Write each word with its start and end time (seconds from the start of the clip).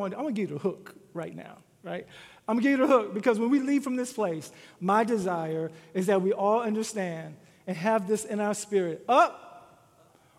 You 0.00 0.10
know 0.10 0.16
what 0.16 0.18
I'm 0.18 0.24
going 0.24 0.34
to 0.34 0.40
give 0.40 0.50
you 0.50 0.56
the 0.56 0.62
hook 0.62 0.94
right 1.12 1.34
now, 1.34 1.58
right? 1.82 2.06
I'm 2.48 2.56
gonna 2.56 2.62
give 2.62 2.80
you 2.80 2.86
the 2.86 2.92
hook 2.92 3.14
because 3.14 3.38
when 3.38 3.50
we 3.50 3.60
leave 3.60 3.84
from 3.84 3.96
this 3.96 4.12
place, 4.12 4.50
my 4.80 5.04
desire 5.04 5.70
is 5.94 6.06
that 6.06 6.20
we 6.20 6.32
all 6.32 6.62
understand 6.62 7.36
and 7.66 7.76
have 7.76 8.08
this 8.08 8.24
in 8.24 8.40
our 8.40 8.54
spirit 8.54 9.04
up 9.08 9.86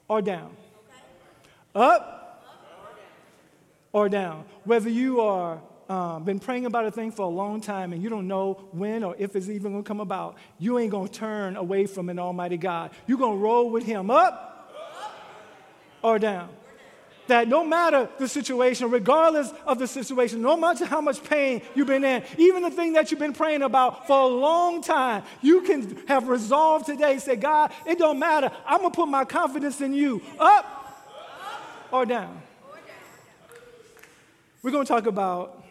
or 0.09 0.21
down. 0.21 0.55
Up 1.73 2.43
or 3.93 4.09
down. 4.09 4.43
Whether 4.65 4.89
you 4.89 5.21
are 5.21 5.61
um, 5.87 6.23
been 6.23 6.39
praying 6.39 6.65
about 6.65 6.85
a 6.85 6.91
thing 6.91 7.11
for 7.11 7.23
a 7.23 7.29
long 7.29 7.61
time 7.61 7.93
and 7.93 8.01
you 8.03 8.09
don't 8.09 8.27
know 8.27 8.55
when 8.71 9.03
or 9.03 9.15
if 9.17 9.35
it's 9.35 9.47
even 9.47 9.71
going 9.71 9.83
to 9.83 9.87
come 9.87 10.01
about, 10.01 10.37
you 10.59 10.79
ain't 10.79 10.91
going 10.91 11.07
to 11.07 11.13
turn 11.13 11.55
away 11.55 11.85
from 11.85 12.09
an 12.09 12.19
Almighty 12.19 12.57
God. 12.57 12.91
You're 13.07 13.17
going 13.17 13.37
to 13.37 13.43
roll 13.43 13.69
with 13.69 13.85
Him 13.85 14.09
up 14.09 14.73
or 16.01 16.19
down. 16.19 16.49
That 17.31 17.47
no 17.47 17.63
matter 17.63 18.09
the 18.19 18.27
situation, 18.27 18.91
regardless 18.91 19.53
of 19.65 19.79
the 19.79 19.87
situation, 19.87 20.41
no 20.41 20.57
matter 20.57 20.83
how 20.85 20.99
much 20.99 21.23
pain 21.23 21.61
you've 21.73 21.87
been 21.87 22.03
in, 22.03 22.25
even 22.37 22.61
the 22.61 22.69
thing 22.69 22.91
that 22.91 23.09
you've 23.09 23.21
been 23.21 23.31
praying 23.31 23.61
about 23.61 24.05
for 24.05 24.19
a 24.19 24.27
long 24.27 24.83
time, 24.83 25.23
you 25.41 25.61
can 25.61 26.05
have 26.09 26.27
resolved 26.27 26.87
today. 26.87 27.19
Say, 27.19 27.37
God, 27.37 27.71
it 27.85 27.97
don't 27.97 28.19
matter. 28.19 28.51
I'm 28.65 28.81
gonna 28.81 28.91
put 28.91 29.07
my 29.07 29.23
confidence 29.23 29.79
in 29.79 29.93
you. 29.93 30.21
Up 30.37 31.87
or 31.89 32.05
down. 32.05 32.41
We're 34.61 34.71
gonna 34.71 34.83
talk 34.83 35.05
about 35.05 35.63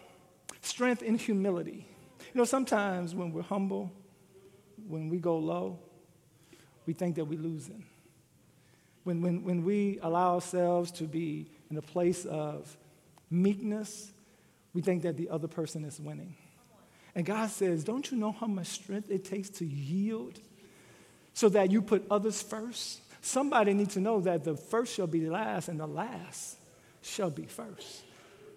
strength 0.63 1.03
in 1.03 1.15
humility. 1.15 1.85
You 2.33 2.39
know, 2.39 2.45
sometimes 2.45 3.13
when 3.13 3.31
we're 3.31 3.43
humble, 3.43 3.91
when 4.87 5.09
we 5.09 5.19
go 5.19 5.37
low, 5.37 5.77
we 6.87 6.93
think 6.93 7.17
that 7.17 7.25
we're 7.25 7.39
losing 7.39 7.85
when, 9.03 9.21
when, 9.21 9.43
when 9.43 9.63
we 9.63 9.99
allow 10.01 10.35
ourselves 10.35 10.91
to 10.91 11.03
be 11.03 11.47
in 11.69 11.77
a 11.77 11.81
place 11.81 12.25
of 12.25 12.77
meekness, 13.29 14.11
we 14.73 14.81
think 14.81 15.03
that 15.03 15.17
the 15.17 15.29
other 15.29 15.47
person 15.47 15.83
is 15.83 15.99
winning. 15.99 16.35
And 17.15 17.25
God 17.25 17.49
says, 17.49 17.83
Don't 17.83 18.09
you 18.11 18.17
know 18.17 18.31
how 18.31 18.47
much 18.47 18.67
strength 18.67 19.09
it 19.09 19.25
takes 19.25 19.49
to 19.49 19.65
yield 19.65 20.39
so 21.33 21.49
that 21.49 21.71
you 21.71 21.81
put 21.81 22.05
others 22.09 22.41
first? 22.41 23.01
Somebody 23.21 23.73
needs 23.73 23.93
to 23.93 23.99
know 23.99 24.21
that 24.21 24.43
the 24.43 24.55
first 24.55 24.95
shall 24.95 25.07
be 25.07 25.29
last 25.29 25.67
and 25.67 25.79
the 25.79 25.87
last 25.87 26.57
shall 27.01 27.29
be 27.29 27.45
first. 27.45 28.03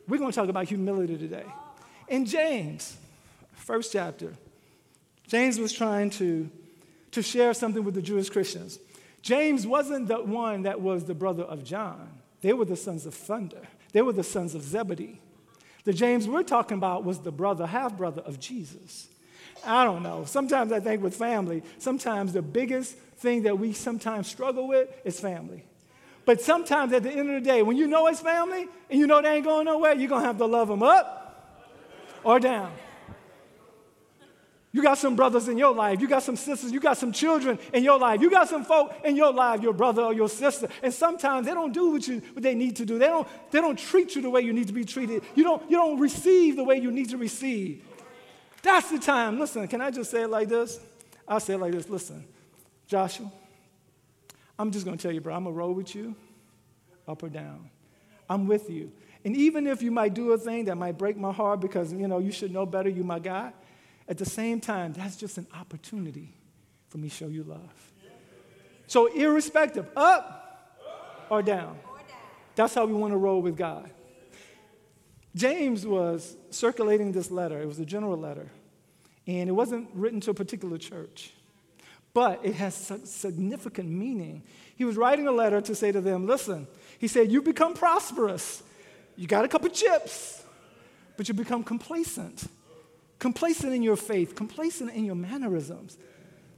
We're 0.07 0.19
going 0.19 0.31
to 0.31 0.37
talk 0.37 0.49
about 0.49 0.69
humility 0.69 1.17
today. 1.17 1.45
In 2.09 2.27
James, 2.27 2.97
first 3.53 3.93
chapter, 3.93 4.35
James 5.27 5.59
was 5.59 5.73
trying 5.73 6.11
to, 6.11 6.51
to 7.13 7.23
share 7.23 7.55
something 7.55 7.83
with 7.83 7.95
the 7.95 8.03
Jewish 8.03 8.29
Christians. 8.29 8.79
James 9.25 9.67
wasn't 9.67 10.07
the 10.07 10.23
one 10.23 10.65
that 10.65 10.83
was 10.83 11.05
the 11.05 11.15
brother 11.15 11.45
of 11.45 11.65
John. 11.65 12.11
They 12.43 12.53
were 12.53 12.67
the 12.67 12.77
sons 12.77 13.07
of 13.07 13.15
thunder. 13.15 13.63
They 13.93 14.03
were 14.03 14.13
the 14.13 14.23
sons 14.23 14.55
of 14.55 14.63
Zebedee. 14.63 15.19
The 15.85 15.95
James 15.95 16.29
we're 16.29 16.43
talking 16.43 16.77
about 16.77 17.05
was 17.05 17.21
the 17.21 17.33
brother, 17.33 17.67
half 17.67 17.97
brother 17.97 18.21
of 18.21 18.39
Jesus. 18.39 19.09
I 19.65 19.85
don't 19.85 20.03
know. 20.03 20.27
Sometimes 20.27 20.73
I 20.73 20.81
think 20.81 21.03
with 21.03 21.17
family, 21.17 21.63
sometimes 21.79 22.35
the 22.35 22.43
biggest 22.43 22.97
thing 23.17 23.45
that 23.45 23.59
we 23.59 23.73
sometimes 23.73 24.29
struggle 24.29 24.69
with 24.69 24.91
is 25.07 25.19
family. 25.19 25.65
But 26.27 26.43
sometimes 26.43 26.93
at 26.93 27.03
the 27.03 27.11
end 27.11 27.31
of 27.31 27.43
the 27.43 27.49
day, 27.49 27.63
when 27.63 27.79
you 27.79 27.87
know 27.87 28.07
it's 28.09 28.21
family 28.21 28.69
and 28.91 29.01
you 29.01 29.07
know 29.07 29.23
they 29.23 29.37
ain't 29.37 29.45
going 29.47 29.65
nowhere, 29.65 29.95
you're 29.95 30.11
going 30.11 30.21
to 30.21 30.27
have 30.27 30.37
to 30.37 30.47
love 30.47 30.69
them 30.69 30.83
up 30.83 31.65
or 32.25 32.39
down. 32.39 32.73
You 34.75 34.83
got 34.83 34.99
some 34.99 35.15
brothers 35.15 35.47
in 35.47 35.57
your 35.57 35.73
life. 35.73 36.01
You 36.01 36.09
got 36.09 36.25
some 36.25 36.35
sisters. 36.35 36.73
You 36.73 36.81
got 36.81 36.99
some 36.99 37.13
children 37.13 37.61
in 37.73 37.85
your 37.85 37.97
life. 37.97 38.21
You 38.21 38.29
got 38.29 38.49
some 38.49 38.65
folk 38.65 38.93
in 39.05 39.15
your 39.15 39.33
life, 39.33 39.63
your 39.63 39.73
brother 39.73 40.03
or 40.03 40.13
your 40.13 40.29
sister. 40.29 40.69
And 40.83 40.93
sometimes 40.93 41.47
they 41.47 41.55
don't 41.55 41.73
do 41.73 41.93
what, 41.93 42.09
you, 42.09 42.21
what 42.33 42.43
they 42.43 42.57
need 42.57 42.75
to 42.77 42.85
do. 42.85 42.99
They 42.99 43.07
don't, 43.07 43.29
they 43.53 43.61
don't 43.61 43.79
treat 43.79 44.17
you 44.17 44.23
the 44.23 44.31
way 44.31 44.41
you 44.41 44.53
need 44.53 44.67
to 44.67 44.73
be 44.73 44.85
treated. 44.85 45.23
You 45.37 45.45
don't, 45.45 45.71
you 45.71 45.77
don't 45.77 46.01
receive 46.01 46.57
the 46.57 46.65
way 46.65 46.79
you 46.79 46.91
need 46.91 47.09
to 47.11 47.17
receive. 47.17 47.85
That's 48.65 48.91
the 48.91 48.99
time. 48.99 49.39
Listen, 49.39 49.69
can 49.69 49.81
I 49.81 49.93
just 49.93 50.11
say 50.11 50.23
it 50.23 50.29
like 50.29 50.49
this? 50.49 50.81
I'll 51.29 51.39
say 51.39 51.55
it 51.55 51.59
like 51.59 51.71
this. 51.71 51.89
Listen, 51.89 52.25
Joshua, 52.89 53.31
I'm 54.59 54.73
just 54.73 54.85
going 54.85 54.99
to 54.99 55.03
tell 55.03 55.13
you, 55.13 55.21
bro, 55.21 55.37
I'm 55.37 55.45
going 55.45 55.55
to 55.55 55.59
roll 55.59 55.73
with 55.73 55.95
you 55.95 56.17
up 57.07 57.23
or 57.23 57.29
down. 57.29 57.71
I'm 58.29 58.49
with 58.49 58.69
you. 58.69 58.91
And 59.25 59.37
even 59.37 59.69
if 59.69 59.83
you 59.83 59.93
might 59.93 60.15
do 60.15 60.33
a 60.33 60.39
thing 60.39 60.65
that 60.65 60.75
might 60.75 60.99
break 60.99 61.17
my 61.17 61.33
heart 61.33 61.61
because, 61.61 61.93
you 61.93 62.09
know, 62.09 62.19
you 62.19 62.33
should 62.33 62.53
know 62.53 62.67
better, 62.67 62.89
you 62.89 63.05
my 63.05 63.21
guy, 63.21 63.53
at 64.09 64.19
the 64.19 64.25
same 64.25 64.61
time, 64.61 64.93
that's 64.93 65.17
just 65.17 65.39
an 65.39 65.47
opportunity 65.59 66.35
for 66.89 66.99
me 66.99 67.09
to 67.09 67.15
show 67.15 67.29
you 67.29 67.43
love. 67.43 67.93
So, 68.87 69.07
irrespective, 69.07 69.89
up 69.97 70.79
or 71.31 71.43
down, 71.43 71.79
that's 72.55 72.75
how 72.75 72.85
we 72.85 72.93
want 72.93 73.13
to 73.13 73.17
roll 73.17 73.41
with 73.41 73.57
God. 73.57 73.91
James 75.35 75.87
was 75.87 76.37
circulating 76.51 77.13
this 77.13 77.31
letter, 77.31 77.61
it 77.61 77.67
was 77.67 77.81
a 77.81 77.87
general 77.87 78.17
letter, 78.17 78.51
and 79.27 79.49
it 79.49 79.53
wasn't 79.53 79.89
written 79.95 80.21
to 80.21 80.31
a 80.31 80.35
particular 80.35 80.79
church, 80.79 81.33
but 82.13 82.41
it 82.45 82.55
has 82.55 82.75
significant 83.05 83.89
meaning. 83.89 84.43
He 84.77 84.85
was 84.85 84.97
writing 84.97 85.27
a 85.27 85.33
letter 85.33 85.61
to 85.63 85.75
say 85.75 85.91
to 85.91 86.01
them, 86.01 86.27
Listen, 86.27 86.69
he 86.99 87.09
said, 87.09 87.33
You 87.33 87.43
become 87.43 87.75
prosperous, 87.75 88.63
you 89.17 89.27
got 89.27 89.45
a 89.45 89.49
couple 89.49 89.71
chips, 89.71 90.45
but 91.17 91.27
you 91.27 91.35
become 91.35 91.65
complacent 91.65 92.47
complacent 93.19 93.73
in 93.73 93.83
your 93.83 93.97
faith, 93.97 94.35
complacent 94.35 94.93
in 94.93 95.05
your 95.05 95.15
mannerisms. 95.15 95.99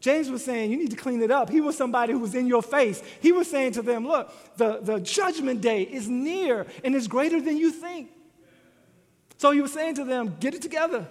James 0.00 0.30
was 0.30 0.44
saying, 0.44 0.70
You 0.70 0.76
need 0.76 0.90
to 0.90 0.96
clean 0.96 1.22
it 1.22 1.30
up. 1.30 1.50
He 1.50 1.60
was 1.60 1.76
somebody 1.76 2.12
who 2.12 2.18
was 2.18 2.34
in 2.34 2.46
your 2.46 2.62
face. 2.62 3.02
He 3.20 3.32
was 3.32 3.50
saying 3.50 3.72
to 3.72 3.82
them, 3.82 4.06
Look, 4.06 4.32
the, 4.56 4.78
the 4.82 5.00
judgment 5.00 5.60
day 5.60 5.82
is 5.82 6.08
near 6.08 6.66
and 6.84 6.94
is 6.94 7.08
greater 7.08 7.40
than 7.40 7.56
you 7.56 7.70
think. 7.70 8.10
So 9.38 9.50
he 9.50 9.60
was 9.60 9.72
saying 9.72 9.96
to 9.96 10.04
them, 10.04 10.36
Get 10.38 10.54
it 10.54 10.62
together. 10.62 11.06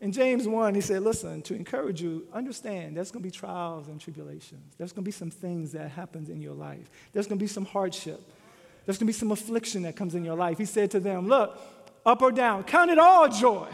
In 0.00 0.12
James 0.12 0.46
1, 0.46 0.74
he 0.74 0.80
said, 0.80 1.02
Listen, 1.02 1.42
to 1.42 1.54
encourage 1.54 2.02
you, 2.02 2.26
understand 2.32 2.96
there's 2.96 3.10
going 3.10 3.22
to 3.22 3.26
be 3.26 3.36
trials 3.36 3.88
and 3.88 4.00
tribulations. 4.00 4.74
There's 4.76 4.92
going 4.92 5.02
to 5.02 5.08
be 5.08 5.12
some 5.12 5.30
things 5.30 5.72
that 5.72 5.90
happens 5.90 6.28
in 6.28 6.40
your 6.40 6.54
life. 6.54 6.90
There's 7.12 7.26
going 7.26 7.38
to 7.38 7.42
be 7.42 7.48
some 7.48 7.64
hardship. 7.64 8.20
There's 8.84 8.98
going 8.98 9.06
to 9.06 9.12
be 9.12 9.18
some 9.18 9.32
affliction 9.32 9.82
that 9.82 9.96
comes 9.96 10.14
in 10.14 10.24
your 10.24 10.36
life. 10.36 10.58
He 10.58 10.66
said 10.66 10.90
to 10.92 11.00
them, 11.00 11.26
Look, 11.26 11.58
up 12.04 12.22
or 12.22 12.30
down, 12.30 12.64
count 12.64 12.90
it 12.90 12.98
all 12.98 13.28
joy 13.28 13.68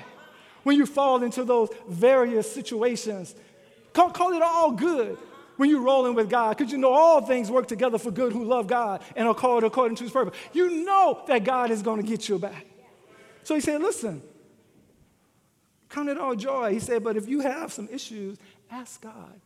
when 0.62 0.76
you 0.76 0.86
fall 0.86 1.22
into 1.22 1.44
those 1.44 1.70
various 1.88 2.50
situations. 2.50 3.34
Call, 3.92 4.10
call 4.10 4.32
it 4.32 4.42
all 4.42 4.72
good 4.72 5.18
when 5.56 5.68
you're 5.68 5.82
rolling 5.82 6.14
with 6.14 6.30
God 6.30 6.56
because 6.56 6.72
you 6.72 6.78
know 6.78 6.92
all 6.92 7.20
things 7.20 7.50
work 7.50 7.68
together 7.68 7.98
for 7.98 8.10
good 8.10 8.32
who 8.32 8.44
love 8.44 8.66
God 8.66 9.02
and 9.16 9.28
are 9.28 9.34
called 9.34 9.64
according 9.64 9.96
to 9.96 10.04
his 10.04 10.12
purpose. 10.12 10.38
You 10.52 10.84
know 10.84 11.22
that 11.28 11.44
God 11.44 11.70
is 11.70 11.82
going 11.82 12.02
to 12.02 12.06
get 12.06 12.28
you 12.28 12.38
back. 12.38 12.66
So 13.44 13.54
he 13.54 13.60
said, 13.60 13.82
listen, 13.82 14.22
count 15.88 16.08
it 16.08 16.18
all 16.18 16.34
joy. 16.34 16.72
He 16.72 16.80
said, 16.80 17.04
but 17.04 17.16
if 17.16 17.28
you 17.28 17.40
have 17.40 17.72
some 17.72 17.88
issues, 17.90 18.38
ask 18.70 19.00
God. 19.00 19.40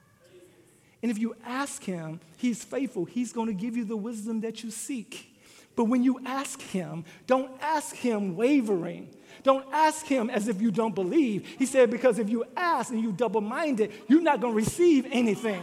And 1.02 1.10
if 1.10 1.18
you 1.18 1.36
ask 1.44 1.84
him, 1.84 2.20
he's 2.36 2.64
faithful. 2.64 3.04
He's 3.04 3.32
going 3.32 3.48
to 3.48 3.54
give 3.54 3.76
you 3.76 3.84
the 3.84 3.96
wisdom 3.96 4.40
that 4.40 4.62
you 4.62 4.70
seek. 4.70 5.34
But 5.76 5.84
when 5.84 6.02
you 6.02 6.20
ask 6.24 6.60
him, 6.60 7.04
don't 7.26 7.50
ask 7.60 7.94
him 7.94 8.36
wavering. 8.36 9.14
Don't 9.46 9.64
ask 9.72 10.04
him 10.04 10.28
as 10.28 10.48
if 10.48 10.60
you 10.60 10.72
don't 10.72 10.92
believe. 10.92 11.46
He 11.56 11.66
said, 11.66 11.88
because 11.88 12.18
if 12.18 12.28
you 12.28 12.44
ask 12.56 12.90
and 12.90 13.00
you 13.00 13.12
double 13.12 13.40
minded, 13.40 13.92
you're 14.08 14.20
not 14.20 14.40
going 14.40 14.54
to 14.54 14.56
receive 14.56 15.06
anything. 15.08 15.62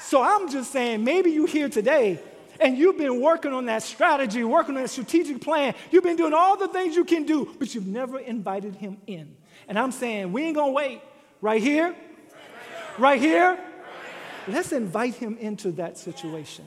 So 0.00 0.22
I'm 0.22 0.50
just 0.50 0.72
saying, 0.72 1.04
maybe 1.04 1.30
you're 1.30 1.46
here 1.46 1.68
today 1.68 2.18
and 2.58 2.78
you've 2.78 2.96
been 2.96 3.20
working 3.20 3.52
on 3.52 3.66
that 3.66 3.82
strategy, 3.82 4.42
working 4.44 4.76
on 4.76 4.80
that 4.80 4.88
strategic 4.88 5.42
plan. 5.42 5.74
You've 5.90 6.04
been 6.04 6.16
doing 6.16 6.32
all 6.32 6.56
the 6.56 6.68
things 6.68 6.96
you 6.96 7.04
can 7.04 7.24
do, 7.24 7.54
but 7.58 7.74
you've 7.74 7.86
never 7.86 8.18
invited 8.18 8.76
him 8.76 8.96
in. 9.06 9.36
And 9.68 9.78
I'm 9.78 9.92
saying, 9.92 10.32
we 10.32 10.44
ain't 10.44 10.56
going 10.56 10.70
to 10.70 10.74
wait. 10.74 11.02
Right 11.42 11.62
here? 11.62 11.94
Right 12.96 13.20
here? 13.20 13.58
Let's 14.48 14.72
invite 14.72 15.16
him 15.16 15.36
into 15.36 15.70
that 15.72 15.98
situation. 15.98 16.64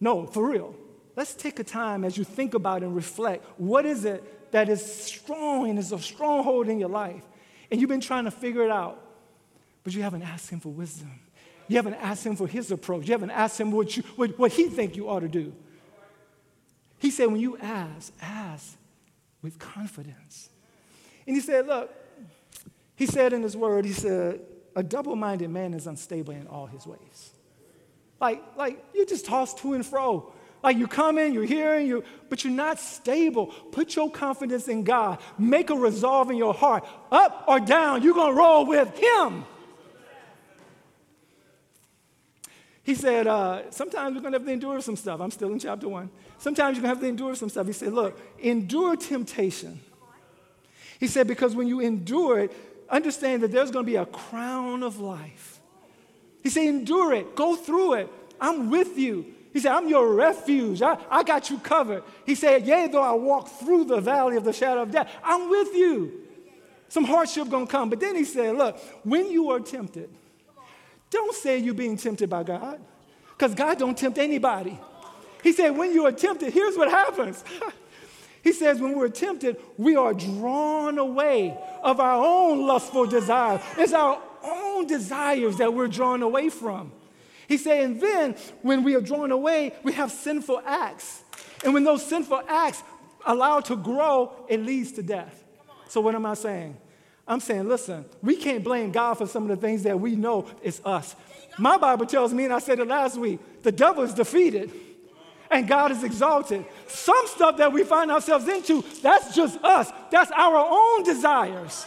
No, 0.00 0.26
for 0.26 0.46
real. 0.46 0.74
let's 1.16 1.32
take 1.32 1.58
a 1.60 1.64
time 1.64 2.04
as 2.04 2.18
you 2.18 2.24
think 2.24 2.52
about 2.52 2.82
and 2.82 2.94
reflect 2.94 3.42
what 3.56 3.86
is 3.86 4.04
it 4.04 4.35
that 4.50 4.68
is 4.68 4.84
strong 4.84 5.68
and 5.68 5.78
is 5.78 5.92
a 5.92 5.98
stronghold 5.98 6.68
in 6.68 6.78
your 6.78 6.88
life? 6.88 7.22
And 7.70 7.80
you've 7.80 7.90
been 7.90 8.00
trying 8.00 8.24
to 8.24 8.30
figure 8.30 8.64
it 8.64 8.70
out, 8.70 9.02
but 9.84 9.94
you 9.94 10.02
haven't 10.02 10.22
asked 10.22 10.50
Him 10.50 10.60
for 10.60 10.70
wisdom. 10.70 11.10
You 11.68 11.76
haven't 11.76 11.94
asked 11.94 12.24
Him 12.24 12.36
for 12.36 12.46
His 12.46 12.70
approach. 12.70 13.06
You 13.06 13.12
haven't 13.12 13.30
asked 13.30 13.60
Him 13.60 13.70
what, 13.70 13.96
you, 13.96 14.02
what, 14.16 14.38
what 14.38 14.52
He 14.52 14.64
think 14.64 14.96
you 14.96 15.08
ought 15.08 15.20
to 15.20 15.28
do. 15.28 15.52
He 16.98 17.10
said, 17.10 17.26
when 17.26 17.40
you 17.40 17.58
ask, 17.58 18.12
ask 18.22 18.76
with 19.42 19.58
confidence. 19.58 20.48
And 21.26 21.36
He 21.36 21.42
said, 21.42 21.66
look, 21.66 21.92
He 22.94 23.06
said 23.06 23.32
in 23.32 23.42
His 23.42 23.56
word, 23.56 23.84
He 23.84 23.92
said, 23.92 24.40
a 24.76 24.82
double 24.82 25.16
minded 25.16 25.48
man 25.48 25.72
is 25.72 25.86
unstable 25.86 26.34
in 26.34 26.46
all 26.46 26.66
his 26.66 26.86
ways. 26.86 27.30
Like, 28.20 28.42
like 28.56 28.84
you 28.94 29.06
just 29.06 29.24
toss 29.24 29.54
to 29.54 29.72
and 29.72 29.84
fro. 29.84 30.32
Like 30.62 30.76
you 30.76 30.88
come 30.88 31.18
in, 31.18 31.32
you're 31.32 31.44
hearing, 31.44 31.86
you, 31.86 32.02
but 32.28 32.42
you're 32.42 32.52
not 32.52 32.80
stable. 32.80 33.46
Put 33.46 33.94
your 33.94 34.10
confidence 34.10 34.68
in 34.68 34.82
God. 34.82 35.20
Make 35.38 35.70
a 35.70 35.74
resolve 35.74 36.30
in 36.30 36.36
your 36.36 36.54
heart. 36.54 36.84
Up 37.12 37.44
or 37.46 37.60
down, 37.60 38.02
you're 38.02 38.14
to 38.32 38.38
roll 38.38 38.66
with 38.66 38.98
Him. 38.98 39.44
He 42.82 42.94
said, 42.94 43.26
uh, 43.26 43.70
sometimes 43.70 44.14
we're 44.14 44.22
to 44.32 44.38
have 44.38 44.46
to 44.46 44.52
endure 44.52 44.80
some 44.80 44.96
stuff. 44.96 45.20
I'm 45.20 45.30
still 45.30 45.52
in 45.52 45.58
chapter 45.58 45.88
one. 45.88 46.08
Sometimes 46.38 46.76
you're 46.76 46.82
to 46.82 46.88
have 46.88 47.00
to 47.00 47.06
endure 47.06 47.34
some 47.34 47.48
stuff. 47.48 47.66
He 47.66 47.72
said, 47.72 47.92
look, 47.92 48.18
endure 48.38 48.96
temptation. 48.96 49.80
He 50.98 51.06
said, 51.06 51.26
because 51.26 51.54
when 51.54 51.66
you 51.66 51.80
endure 51.80 52.38
it, 52.40 52.52
understand 52.88 53.42
that 53.42 53.52
there's 53.52 53.70
to 53.84 53.90
be 53.90 53.96
a 53.96 54.06
crown 54.06 54.82
of 54.82 54.98
life. 55.00 55.60
He 56.42 56.48
said, 56.48 56.64
endure 56.64 57.12
it, 57.12 57.34
go 57.34 57.56
through 57.56 57.94
it. 57.94 58.08
I'm 58.40 58.70
with 58.70 58.96
you. 58.96 59.34
He 59.56 59.60
said, 59.60 59.72
I'm 59.72 59.88
your 59.88 60.12
refuge. 60.12 60.82
I, 60.82 60.98
I 61.10 61.22
got 61.22 61.48
you 61.48 61.56
covered. 61.56 62.02
He 62.26 62.34
said, 62.34 62.66
Yea, 62.66 62.88
though 62.88 63.00
I 63.00 63.12
walk 63.12 63.48
through 63.48 63.86
the 63.86 64.02
valley 64.02 64.36
of 64.36 64.44
the 64.44 64.52
shadow 64.52 64.82
of 64.82 64.90
death, 64.90 65.10
I'm 65.24 65.48
with 65.48 65.74
you. 65.74 66.26
Some 66.90 67.04
hardship 67.04 67.48
gonna 67.48 67.66
come. 67.66 67.88
But 67.88 67.98
then 67.98 68.16
he 68.16 68.26
said, 68.26 68.54
Look, 68.54 68.78
when 69.02 69.30
you 69.30 69.48
are 69.52 69.60
tempted, 69.60 70.10
don't 71.08 71.34
say 71.34 71.56
you're 71.56 71.72
being 71.72 71.96
tempted 71.96 72.28
by 72.28 72.42
God, 72.42 72.78
because 73.30 73.54
God 73.54 73.78
don't 73.78 73.96
tempt 73.96 74.18
anybody. 74.18 74.78
He 75.42 75.54
said, 75.54 75.70
when 75.70 75.94
you 75.94 76.04
are 76.04 76.12
tempted, 76.12 76.52
here's 76.52 76.76
what 76.76 76.90
happens. 76.90 77.42
he 78.44 78.52
says, 78.52 78.78
when 78.78 78.94
we're 78.94 79.08
tempted, 79.08 79.56
we 79.78 79.96
are 79.96 80.12
drawn 80.12 80.98
away 80.98 81.56
of 81.82 81.98
our 81.98 82.22
own 82.22 82.66
lustful 82.66 83.06
desires. 83.06 83.62
It's 83.78 83.94
our 83.94 84.20
own 84.42 84.86
desires 84.86 85.56
that 85.56 85.72
we're 85.72 85.88
drawn 85.88 86.22
away 86.22 86.50
from. 86.50 86.92
He's 87.48 87.64
saying 87.64 88.00
then, 88.00 88.34
when 88.62 88.82
we 88.82 88.94
are 88.94 89.00
drawn 89.00 89.30
away, 89.30 89.72
we 89.82 89.92
have 89.92 90.10
sinful 90.10 90.62
acts. 90.64 91.22
And 91.64 91.72
when 91.74 91.84
those 91.84 92.04
sinful 92.04 92.42
acts 92.48 92.82
allow 93.24 93.60
to 93.60 93.76
grow, 93.76 94.32
it 94.48 94.60
leads 94.60 94.92
to 94.92 95.02
death. 95.02 95.44
So, 95.88 96.00
what 96.00 96.14
am 96.14 96.26
I 96.26 96.34
saying? 96.34 96.76
I'm 97.28 97.40
saying, 97.40 97.68
listen, 97.68 98.04
we 98.22 98.36
can't 98.36 98.62
blame 98.62 98.92
God 98.92 99.14
for 99.14 99.26
some 99.26 99.44
of 99.44 99.48
the 99.48 99.56
things 99.56 99.82
that 99.82 99.98
we 99.98 100.14
know 100.14 100.46
is 100.62 100.80
us. 100.84 101.16
My 101.58 101.76
Bible 101.76 102.06
tells 102.06 102.32
me, 102.32 102.44
and 102.44 102.52
I 102.52 102.60
said 102.60 102.78
it 102.78 102.86
last 102.86 103.16
week, 103.16 103.40
the 103.62 103.72
devil 103.72 104.04
is 104.04 104.14
defeated 104.14 104.70
and 105.50 105.66
God 105.66 105.90
is 105.90 106.04
exalted. 106.04 106.64
Some 106.86 107.26
stuff 107.26 107.56
that 107.56 107.72
we 107.72 107.84
find 107.84 108.10
ourselves 108.10 108.46
into, 108.48 108.84
that's 109.02 109.34
just 109.34 109.62
us. 109.62 109.90
That's 110.10 110.30
our 110.32 110.56
own 110.56 111.02
desires. 111.02 111.86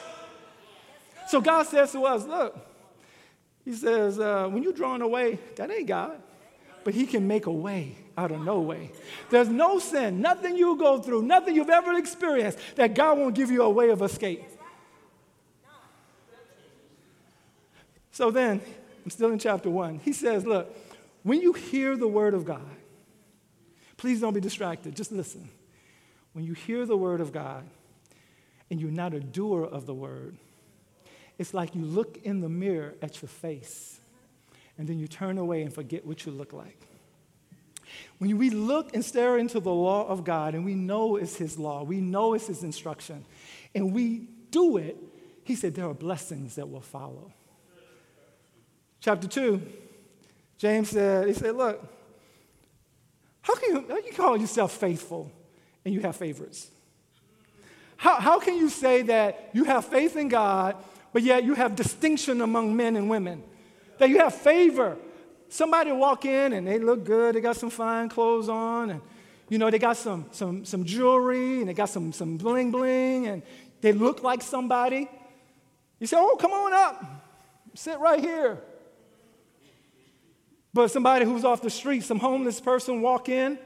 So 1.28 1.40
God 1.40 1.68
says 1.68 1.92
to 1.92 2.04
us, 2.06 2.26
look, 2.26 2.58
he 3.66 3.74
says, 3.74 4.20
uh, 4.20 4.48
when 4.48 4.64
you're 4.64 4.74
drawn 4.74 5.02
away, 5.02 5.40
that 5.56 5.70
ain't 5.70 5.88
God. 5.88 6.22
But 6.84 6.94
He 6.94 7.06
can 7.06 7.28
make 7.28 7.46
a 7.46 7.52
way 7.52 7.96
out 8.18 8.32
of 8.32 8.42
no 8.42 8.62
way. 8.62 8.92
There's 9.30 9.50
no 9.50 9.80
sin, 9.80 10.22
nothing 10.22 10.56
you 10.56 10.78
go 10.78 11.00
through, 11.00 11.24
nothing 11.24 11.56
you've 11.56 11.70
ever 11.70 11.98
experienced 11.98 12.58
that 12.76 12.94
God 12.94 13.18
won't 13.18 13.36
give 13.36 13.52
you 13.52 13.64
a 13.64 13.70
way 13.70 13.90
of 13.90 14.02
escape. 14.02 14.44
So 18.12 18.32
then, 18.32 18.62
I'm 19.06 19.12
still 19.12 19.32
in 19.32 19.40
chapter 19.40 19.70
one. 19.70 20.00
He 20.00 20.12
says, 20.12 20.46
Look, 20.46 20.76
when 21.24 21.42
you 21.42 21.54
hear 21.54 21.96
the 21.96 22.08
word 22.08 22.34
of 22.34 22.46
God, 22.46 22.76
please 23.98 24.20
don't 24.20 24.34
be 24.34 24.42
distracted, 24.42 24.96
just 24.96 25.12
listen. 25.12 25.50
When 26.34 26.46
you 26.46 26.54
hear 26.54 26.86
the 26.86 26.98
word 26.98 27.22
of 27.22 27.32
God 27.32 27.66
and 28.70 28.80
you're 28.80 28.92
not 28.92 29.14
a 29.14 29.20
doer 29.20 29.64
of 29.64 29.86
the 29.86 29.94
word, 29.94 30.38
it's 31.40 31.54
like 31.54 31.74
you 31.74 31.84
look 31.84 32.20
in 32.24 32.42
the 32.42 32.50
mirror 32.50 32.94
at 33.02 33.22
your 33.22 33.30
face 33.30 34.00
and 34.78 34.88
then 34.88 35.00
you 35.00 35.08
turn 35.08 35.38
away 35.38 35.64
and 35.64 35.74
forget 35.74 36.06
what 36.06 36.26
you 36.26 36.32
look 36.32 36.54
like. 36.54 36.78
When 38.20 38.38
we 38.38 38.50
look 38.50 38.94
and 38.94 39.04
stare 39.04 39.38
into 39.38 39.60
the 39.60 39.74
law 39.74 40.06
of 40.08 40.24
God 40.24 40.54
and 40.54 40.64
we 40.64 40.76
know 40.76 41.16
it's 41.16 41.38
His 41.38 41.58
law, 41.58 41.84
we 41.84 42.02
know 42.02 42.34
it's 42.34 42.48
His 42.48 42.64
instruction, 42.64 43.26
and 43.74 43.94
we 43.94 44.28
do 44.52 44.78
it, 44.78 44.98
He 45.44 45.56
said 45.56 45.74
there 45.74 45.88
are 45.88 45.94
blessings 45.94 46.56
that 46.56 46.70
will 46.70 46.82
follow. 46.82 47.34
Chapter 49.00 49.28
2, 49.28 49.62
James 50.58 50.90
said, 50.90 51.28
He 51.28 51.34
said, 51.34 51.56
Look, 51.56 51.84
how 53.42 53.56
can 53.56 53.76
you, 53.76 53.86
how 53.88 53.98
you 53.98 54.14
call 54.14 54.38
yourself 54.38 54.74
faithful 54.74 55.32
and 55.84 55.94
you 55.94 56.02
have 56.02 56.16
favorites? 56.16 56.70
How, 57.98 58.20
how 58.20 58.40
can 58.40 58.56
you 58.56 58.70
say 58.70 59.02
that 59.04 59.50
you 59.54 59.64
have 59.64 59.86
faith 59.86 60.16
in 60.16 60.28
God 60.28 60.76
but 61.12 61.24
yet 61.24 61.44
you 61.44 61.54
have 61.56 61.76
distinction 61.76 62.42
among 62.42 62.76
men 62.76 62.96
and 62.96 63.10
women. 63.10 63.44
That 63.98 64.10
you 64.10 64.20
have 64.20 64.34
favor. 64.34 64.98
Somebody 65.50 65.92
walk 65.92 66.26
in 66.26 66.54
and 66.54 66.68
they 66.68 66.80
look 66.80 67.04
good, 67.04 67.36
they 67.36 67.42
got 67.42 67.56
some 67.56 67.70
fine 67.70 68.10
clothes 68.10 68.50
on, 68.50 68.92
and 68.92 69.02
you 69.50 69.58
know, 69.58 69.70
they 69.72 69.80
got 69.80 69.98
some, 69.98 70.26
some, 70.32 70.64
some 70.64 70.86
jewelry 70.86 71.60
and 71.60 71.70
they 71.70 71.74
got 71.74 71.90
some, 71.90 72.14
some 72.14 72.38
bling 72.38 72.72
bling, 72.72 73.28
and 73.28 73.42
they 73.82 73.92
look 73.94 74.22
like 74.22 74.44
somebody. 74.44 75.10
You 76.00 76.08
say, 76.08 76.18
Oh, 76.20 76.38
come 76.40 76.52
on 76.52 76.74
up, 76.74 77.04
sit 77.74 78.00
right 78.00 78.20
here. 78.20 78.60
But 80.74 80.92
somebody 80.92 81.26
who's 81.26 81.44
off 81.44 81.62
the 81.62 81.70
street, 81.70 82.04
some 82.04 82.20
homeless 82.20 82.62
person 82.62 83.02
walk 83.02 83.28
in 83.28 83.58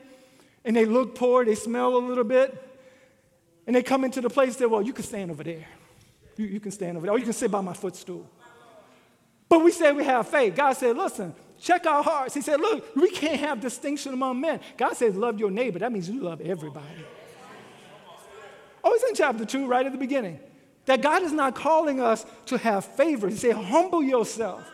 and 0.65 0.75
they 0.75 0.85
look 0.85 1.15
poor, 1.15 1.43
they 1.43 1.55
smell 1.55 1.95
a 1.95 1.99
little 1.99 2.23
bit, 2.23 2.57
and 3.67 3.75
they 3.75 3.83
come 3.83 4.03
into 4.03 4.21
the 4.21 4.29
place 4.29 4.55
that, 4.57 4.69
well, 4.69 4.81
you 4.81 4.93
can 4.93 5.03
stand 5.03 5.31
over 5.31 5.43
there. 5.43 5.65
You, 6.37 6.45
you 6.45 6.59
can 6.59 6.71
stand 6.71 6.97
over 6.97 7.05
there, 7.05 7.15
or 7.15 7.19
you 7.19 7.25
can 7.25 7.33
sit 7.33 7.51
by 7.51 7.61
my 7.61 7.73
footstool. 7.73 8.29
But 9.49 9.63
we 9.63 9.71
say 9.71 9.91
we 9.91 10.03
have 10.03 10.27
faith. 10.27 10.55
God 10.55 10.73
said, 10.73 10.97
listen, 10.97 11.35
check 11.61 11.85
our 11.85 12.01
hearts. 12.03 12.33
He 12.33 12.41
said, 12.41 12.59
look, 12.59 12.95
we 12.95 13.11
can't 13.11 13.39
have 13.39 13.61
distinction 13.61 14.13
among 14.13 14.41
men. 14.41 14.59
God 14.77 14.97
says, 14.97 15.15
love 15.15 15.39
your 15.39 15.51
neighbor. 15.51 15.79
That 15.79 15.91
means 15.91 16.09
you 16.09 16.21
love 16.21 16.41
everybody. 16.41 17.05
Oh, 18.83 18.91
it's 18.93 19.03
in 19.03 19.15
chapter 19.15 19.45
2, 19.45 19.67
right 19.67 19.85
at 19.85 19.91
the 19.91 19.97
beginning. 19.97 20.39
That 20.85 21.01
God 21.01 21.23
is 21.23 21.31
not 21.31 21.55
calling 21.55 22.01
us 22.01 22.25
to 22.47 22.57
have 22.57 22.83
favor. 22.83 23.29
He 23.29 23.37
said, 23.37 23.55
humble 23.55 24.03
yourself. 24.03 24.69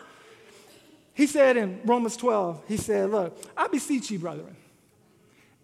He 1.12 1.26
said 1.26 1.56
in 1.56 1.80
Romans 1.84 2.16
12, 2.16 2.62
he 2.66 2.76
said, 2.76 3.10
look, 3.10 3.38
I 3.56 3.68
beseech 3.68 4.10
you, 4.10 4.18
brethren, 4.18 4.56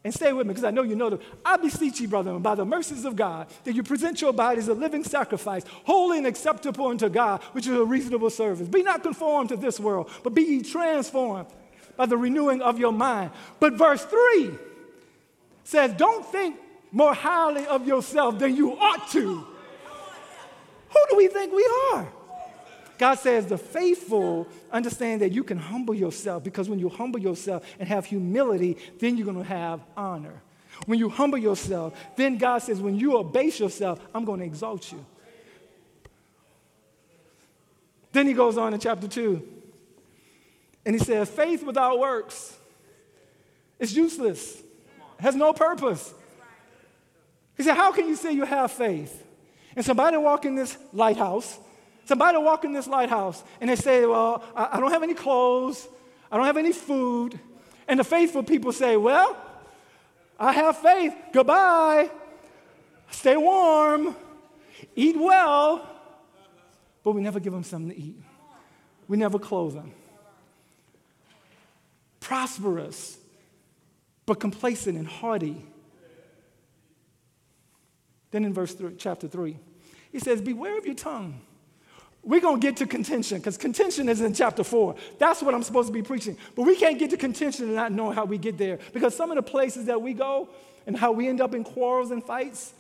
and 0.07 0.15
stay 0.15 0.33
with 0.33 0.47
me 0.47 0.55
because 0.55 0.63
I 0.63 0.71
know 0.71 0.85
you 0.85 0.95
know 0.95 1.11
them. 1.11 1.19
I 1.45 1.57
beseech 1.57 2.01
you, 2.01 2.07
brethren, 2.07 2.41
by 2.41 2.55
the 2.55 2.65
mercies 2.65 3.05
of 3.05 3.17
God, 3.17 3.49
that 3.65 3.75
you 3.75 3.83
present 3.83 4.21
your 4.21 4.33
bodies 4.33 4.69
a 4.69 4.75
living 4.75 5.03
sacrifice, 5.03 5.65
holy 5.83 6.19
and 6.19 6.29
acceptable 6.29 6.87
unto 6.87 7.09
God, 7.09 7.43
which 7.53 7.67
is 7.67 7.77
a 7.77 7.85
reasonable 7.85 8.31
service. 8.31 8.69
Be 8.69 8.85
not 8.85 9.03
conformed 9.03 9.49
to 9.49 9.57
this 9.57 9.81
world, 9.81 10.09
but 10.23 10.33
be 10.33 10.43
ye 10.43 10.63
transformed 10.63 11.49
by 11.97 12.07
the 12.07 12.17
renewing 12.17 12.63
of 12.63 12.79
your 12.79 12.93
mind. 12.93 13.33
But 13.59 13.73
verse 13.73 14.05
3 14.05 14.53
says, 15.65 15.93
Don't 15.95 16.25
think 16.25 16.57
more 16.93 17.13
highly 17.13 17.67
of 17.67 17.85
yourself 17.85 18.39
than 18.39 18.55
you 18.55 18.79
ought 18.79 19.11
to. 19.11 19.45
Who 20.89 21.01
do 21.11 21.17
we 21.17 21.27
think 21.27 21.53
we 21.53 21.69
are? 21.95 22.07
God 22.99 23.17
says 23.17 23.47
the 23.47 23.59
faithful 23.59 24.49
understand 24.73 25.21
that 25.21 25.33
you 25.33 25.45
can 25.45 25.59
humble 25.59 25.95
yourself 25.95 26.43
because 26.43 26.69
when 26.69 26.79
you 26.79 26.89
humble 26.89 27.21
yourself 27.21 27.65
and 27.79 27.89
have 27.89 28.07
humility, 28.07 28.77
then 28.99 29.17
you're 29.17 29.27
going 29.27 29.39
to 29.39 29.45
have 29.45 29.81
honor. 29.97 30.43
When 30.87 30.99
you 30.99 31.09
humble 31.09 31.39
yourself, 31.39 31.99
then 32.17 32.37
God 32.39 32.59
says, 32.59 32.81
when 32.81 32.97
you 32.97 33.17
abase 33.19 33.59
yourself, 33.59 34.01
I'm 34.15 34.25
going 34.25 34.41
to 34.41 34.47
exalt 34.47 34.93
you. 34.93 35.05
Then 38.13 38.27
he 38.27 38.33
goes 38.33 38.57
on 38.57 38.73
in 38.73 38.81
chapter 38.81 39.09
2, 39.09 39.47
and 40.87 40.95
he 40.95 41.05
says, 41.05 41.29
faith 41.29 41.63
without 41.63 41.99
works 41.99 42.57
is 43.79 43.95
useless, 43.95 44.63
has 45.19 45.35
no 45.35 45.53
purpose. 45.53 46.15
He 47.57 47.63
said, 47.63 47.75
How 47.75 47.93
can 47.93 48.09
you 48.09 48.17
say 48.17 48.33
you 48.33 48.45
have 48.45 48.71
faith? 48.71 49.25
And 49.75 49.85
somebody 49.85 50.17
walk 50.17 50.45
in 50.45 50.55
this 50.55 50.77
lighthouse 50.93 51.59
Somebody 52.07 52.39
walk 52.39 52.65
in 52.65 52.73
this 52.73 52.87
lighthouse 52.87 53.43
and 53.61 53.69
they 53.69 53.77
say, 53.77 54.07
Well, 54.07 54.43
I, 54.55 54.79
don't 54.81 54.93
have 54.93 55.03
any 55.03 55.15
clothes, 55.15 55.87
I 56.31 56.37
don't 56.37 56.47
have 56.47 56.57
any 56.57 56.73
food. 56.73 57.39
And 57.89 58.01
the 58.01 58.05
faithful 58.05 58.43
people 58.43 58.73
say, 58.73 58.97
Well, 58.97 59.37
I 60.39 60.53
have 60.53 60.79
faith. 60.79 61.15
Goodbye. 61.33 62.11
Stay 63.11 63.37
warm. 63.37 64.15
Eat 64.95 65.17
well. 65.19 65.89
But 67.03 67.13
we 67.13 67.23
never 67.23 67.41
give 67.41 67.53
them 67.53 67.65
something 67.65 67.91
to 67.91 68.01
eat. 68.01 68.17
We 69.09 69.17
never 69.17 69.39
clothe 69.39 69.75
them. 69.75 69.93
Prosperous. 72.21 73.19
but 74.27 74.41
complacent 74.41 74.99
and 74.99 75.07
haughty. 75.07 75.65
Then 78.33 78.45
in 78.45 78.53
verse 78.53 78.75
three, 78.75 78.95
chapter 78.99 79.29
3, 79.29 79.57
he 80.13 80.19
says, 80.19 80.41
Beware 80.41 80.77
of 80.79 80.85
your 80.85 80.97
tongue. 80.97 81.41
We're 82.27 82.41
going 82.41 82.61
to 82.61 82.67
get 82.67 82.77
to 82.79 82.87
contention 82.87 83.39
because 83.39 83.57
contention 83.57 84.09
is 84.09 84.21
in 84.21 84.35
chapter 84.35 84.65
4. 84.65 84.97
That's 85.17 85.43
what 85.43 85.55
I'm 85.55 85.63
supposed 85.63 85.87
to 85.87 85.93
be 85.93 86.03
preaching. 86.03 86.37
But 86.57 86.63
we 86.63 86.75
can't 86.75 86.99
get 86.99 87.11
to 87.11 87.17
contention 87.17 87.67
and 87.67 87.77
not 87.77 87.93
know 87.93 88.11
how 88.11 88.25
we 88.25 88.37
get 88.37 88.59
there 88.59 88.81
because 88.93 89.15
some 89.15 89.31
of 89.31 89.37
the 89.37 89.45
places 89.45 89.87
that 89.87 90.03
we 90.03 90.13
go 90.13 90.49
and 90.89 90.97
how 90.97 91.13
we 91.13 91.29
end 91.29 91.41
up 91.41 91.55
in 91.55 91.63
quarrels 91.63 92.11
and 92.11 92.23
fights, 92.23 92.75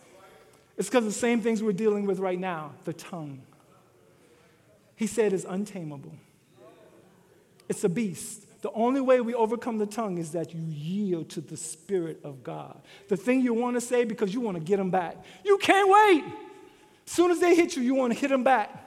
it's 0.77 0.89
because 0.89 1.07
of 1.07 1.13
the 1.13 1.19
same 1.19 1.41
things 1.41 1.63
we're 1.63 1.73
dealing 1.73 2.07
with 2.07 2.19
right 2.19 2.39
now 2.39 2.73
the 2.85 2.93
tongue. 2.93 3.41
He 4.97 5.07
said 5.07 5.33
is 5.33 5.45
untamable, 5.45 6.15
it's 7.69 7.85
a 7.85 7.89
beast. 7.89 8.43
The 8.63 8.73
only 8.73 9.01
way 9.01 9.21
we 9.21 9.33
overcome 9.33 9.79
the 9.79 9.87
tongue 9.87 10.19
is 10.19 10.33
that 10.33 10.53
you 10.53 10.61
yield 10.67 11.29
to 11.31 11.41
the 11.41 11.57
Spirit 11.57 12.19
of 12.25 12.43
God. 12.43 12.81
The 13.07 13.17
thing 13.17 13.43
you 13.43 13.55
want 13.55 13.77
to 13.77 13.81
say 13.81 14.05
because 14.05 14.35
you 14.35 14.41
want 14.41 14.57
to 14.57 14.63
get 14.65 14.79
them 14.79 14.91
back. 14.91 15.25
You 15.45 15.59
can't 15.59 15.89
wait. 15.89 16.25
As 17.07 17.13
soon 17.13 17.31
as 17.31 17.39
they 17.39 17.55
hit 17.55 17.77
you, 17.77 17.83
you 17.83 17.95
want 17.95 18.13
to 18.13 18.19
hit 18.19 18.31
them 18.31 18.43
back 18.43 18.86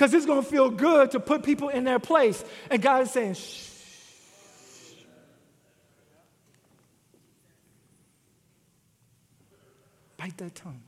because 0.00 0.14
it's 0.14 0.24
going 0.24 0.42
to 0.42 0.48
feel 0.48 0.70
good 0.70 1.10
to 1.10 1.20
put 1.20 1.42
people 1.42 1.68
in 1.68 1.84
their 1.84 1.98
place. 1.98 2.42
And 2.70 2.80
God 2.80 3.02
is 3.02 3.10
saying, 3.10 3.34
shh. 3.34 3.66
Bite 10.16 10.38
that 10.38 10.54
tongue. 10.54 10.80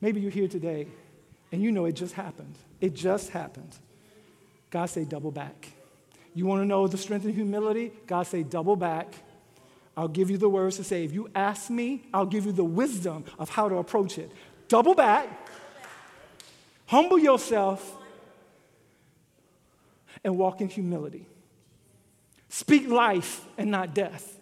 Maybe 0.00 0.20
you're 0.20 0.32
here 0.32 0.48
today 0.48 0.88
and 1.52 1.62
you 1.62 1.70
know 1.70 1.84
it 1.84 1.92
just 1.92 2.14
happened. 2.14 2.56
It 2.80 2.92
just 2.94 3.30
happened. 3.30 3.76
God 4.70 4.86
say, 4.86 5.04
double 5.04 5.30
back. 5.30 5.68
You 6.34 6.46
want 6.46 6.62
to 6.62 6.66
know 6.66 6.88
the 6.88 6.98
strength 6.98 7.26
and 7.26 7.34
humility? 7.34 7.92
God 8.08 8.24
say, 8.24 8.42
double 8.42 8.74
back. 8.74 9.14
I'll 9.96 10.08
give 10.08 10.30
you 10.30 10.38
the 10.38 10.48
words 10.48 10.78
to 10.78 10.84
say. 10.84 11.04
If 11.04 11.12
you 11.12 11.30
ask 11.32 11.70
me, 11.70 12.08
I'll 12.12 12.26
give 12.26 12.44
you 12.44 12.50
the 12.50 12.64
wisdom 12.64 13.24
of 13.38 13.50
how 13.50 13.68
to 13.68 13.76
approach 13.76 14.18
it. 14.18 14.32
Double 14.72 14.94
back, 14.94 15.28
humble 16.86 17.18
yourself, 17.18 17.94
and 20.24 20.38
walk 20.38 20.62
in 20.62 20.68
humility. 20.70 21.26
Speak 22.48 22.88
life 22.88 23.44
and 23.58 23.70
not 23.70 23.94
death. 23.94 24.40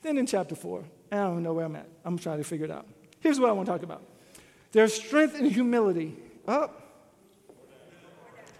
Then 0.00 0.16
in 0.16 0.24
chapter 0.24 0.54
4, 0.54 0.84
I 1.12 1.16
don't 1.16 1.42
know 1.42 1.52
where 1.52 1.66
I'm 1.66 1.76
at. 1.76 1.86
I'm 2.02 2.16
trying 2.16 2.38
to 2.38 2.44
figure 2.44 2.64
it 2.64 2.70
out. 2.70 2.86
Here's 3.20 3.38
what 3.38 3.50
I 3.50 3.52
want 3.52 3.66
to 3.66 3.72
talk 3.72 3.82
about 3.82 4.02
there's 4.72 4.94
strength 4.94 5.38
in 5.38 5.44
humility, 5.44 6.16
up 6.48 6.82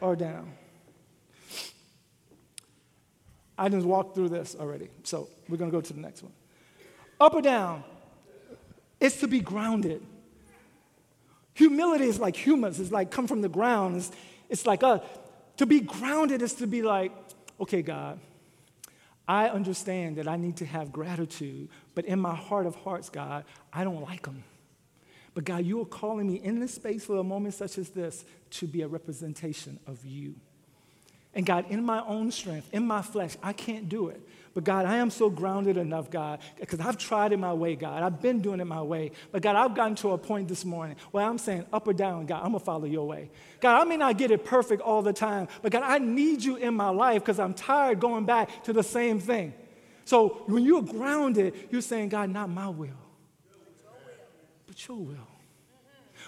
or 0.02 0.14
down. 0.14 0.52
I 3.56 3.70
just 3.70 3.86
walked 3.86 4.14
through 4.14 4.28
this 4.28 4.54
already, 4.60 4.90
so 5.04 5.30
we're 5.48 5.56
going 5.56 5.70
to 5.70 5.74
go 5.74 5.80
to 5.80 5.92
the 5.94 6.00
next 6.00 6.22
one. 6.22 6.34
Up 7.18 7.32
or 7.32 7.40
down? 7.40 7.82
It's 9.00 9.20
to 9.20 9.28
be 9.28 9.40
grounded. 9.40 10.02
Humility 11.54 12.04
is 12.04 12.18
like 12.18 12.36
humus, 12.36 12.78
it's 12.78 12.92
like 12.92 13.10
come 13.10 13.26
from 13.26 13.40
the 13.40 13.48
ground. 13.48 13.96
It's, 13.96 14.12
it's 14.48 14.66
like 14.66 14.82
uh, 14.82 14.98
to 15.56 15.66
be 15.66 15.80
grounded 15.80 16.42
is 16.42 16.54
to 16.54 16.66
be 16.66 16.82
like, 16.82 17.12
okay, 17.60 17.82
God, 17.82 18.20
I 19.26 19.48
understand 19.48 20.16
that 20.16 20.28
I 20.28 20.36
need 20.36 20.56
to 20.58 20.66
have 20.66 20.92
gratitude, 20.92 21.68
but 21.94 22.04
in 22.04 22.20
my 22.20 22.34
heart 22.34 22.66
of 22.66 22.76
hearts, 22.76 23.08
God, 23.08 23.44
I 23.72 23.84
don't 23.84 24.02
like 24.02 24.22
them. 24.22 24.44
But 25.34 25.44
God, 25.44 25.64
you 25.64 25.80
are 25.82 25.86
calling 25.86 26.26
me 26.26 26.36
in 26.36 26.60
this 26.60 26.74
space 26.74 27.04
for 27.04 27.16
a 27.16 27.24
moment 27.24 27.54
such 27.54 27.76
as 27.76 27.90
this 27.90 28.24
to 28.50 28.66
be 28.66 28.82
a 28.82 28.88
representation 28.88 29.78
of 29.86 30.04
you. 30.04 30.34
And 31.36 31.44
God, 31.44 31.66
in 31.68 31.84
my 31.84 32.02
own 32.06 32.30
strength, 32.32 32.70
in 32.72 32.86
my 32.86 33.02
flesh, 33.02 33.36
I 33.42 33.52
can't 33.52 33.90
do 33.90 34.08
it. 34.08 34.26
But 34.54 34.64
God, 34.64 34.86
I 34.86 34.96
am 34.96 35.10
so 35.10 35.28
grounded 35.28 35.76
enough, 35.76 36.10
God, 36.10 36.38
because 36.58 36.80
I've 36.80 36.96
tried 36.96 37.32
it 37.32 37.36
my 37.36 37.52
way, 37.52 37.76
God. 37.76 38.02
I've 38.02 38.22
been 38.22 38.40
doing 38.40 38.58
it 38.58 38.64
my 38.64 38.80
way. 38.80 39.10
But 39.32 39.42
God, 39.42 39.54
I've 39.54 39.74
gotten 39.74 39.96
to 39.96 40.12
a 40.12 40.18
point 40.18 40.48
this 40.48 40.64
morning 40.64 40.96
where 41.10 41.26
I'm 41.26 41.36
saying, 41.36 41.66
up 41.74 41.86
or 41.86 41.92
down, 41.92 42.24
God, 42.24 42.38
I'm 42.38 42.52
going 42.52 42.60
to 42.60 42.64
follow 42.64 42.86
your 42.86 43.06
way. 43.06 43.28
God, 43.60 43.82
I 43.82 43.84
may 43.84 43.98
not 43.98 44.16
get 44.16 44.30
it 44.30 44.46
perfect 44.46 44.80
all 44.80 45.02
the 45.02 45.12
time, 45.12 45.48
but 45.60 45.72
God, 45.72 45.82
I 45.82 45.98
need 45.98 46.42
you 46.42 46.56
in 46.56 46.72
my 46.72 46.88
life 46.88 47.20
because 47.20 47.38
I'm 47.38 47.52
tired 47.52 48.00
going 48.00 48.24
back 48.24 48.64
to 48.64 48.72
the 48.72 48.82
same 48.82 49.20
thing. 49.20 49.52
So 50.06 50.42
when 50.46 50.64
you're 50.64 50.80
grounded, 50.80 51.52
you're 51.70 51.82
saying, 51.82 52.08
God, 52.08 52.30
not 52.30 52.48
my 52.48 52.70
will, 52.70 52.88
but 54.66 54.88
your 54.88 54.96
will. 54.96 55.35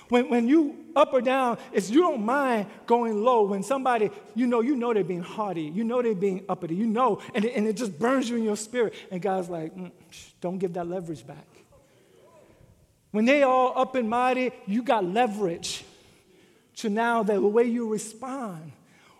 When, 0.08 0.30
when 0.30 0.48
you 0.48 0.86
up 0.96 1.12
or 1.12 1.20
down, 1.20 1.58
it's 1.72 1.90
you 1.90 2.00
don't 2.00 2.24
mind 2.24 2.66
going 2.86 3.22
low. 3.22 3.42
When 3.44 3.62
somebody, 3.62 4.10
you 4.34 4.46
know, 4.46 4.60
you 4.60 4.74
know 4.76 4.92
they're 4.94 5.04
being 5.04 5.22
haughty, 5.22 5.62
you 5.62 5.84
know 5.84 6.02
they're 6.02 6.14
being 6.14 6.44
uppity, 6.48 6.74
you 6.74 6.86
know, 6.86 7.20
and 7.34 7.44
it, 7.44 7.54
and 7.54 7.66
it 7.66 7.76
just 7.76 7.98
burns 7.98 8.28
you 8.28 8.36
in 8.36 8.42
your 8.42 8.56
spirit. 8.56 8.94
And 9.10 9.20
God's 9.20 9.48
like, 9.48 9.74
mm, 9.76 9.92
don't 10.40 10.58
give 10.58 10.72
that 10.74 10.86
leverage 10.86 11.26
back. 11.26 11.46
When 13.10 13.24
they 13.24 13.42
all 13.42 13.72
up 13.76 13.94
and 13.94 14.08
mighty, 14.08 14.50
you 14.66 14.82
got 14.82 15.04
leverage 15.04 15.84
to 16.76 16.88
now 16.88 17.22
that 17.22 17.34
the 17.34 17.40
way 17.40 17.64
you 17.64 17.88
respond 17.88 18.72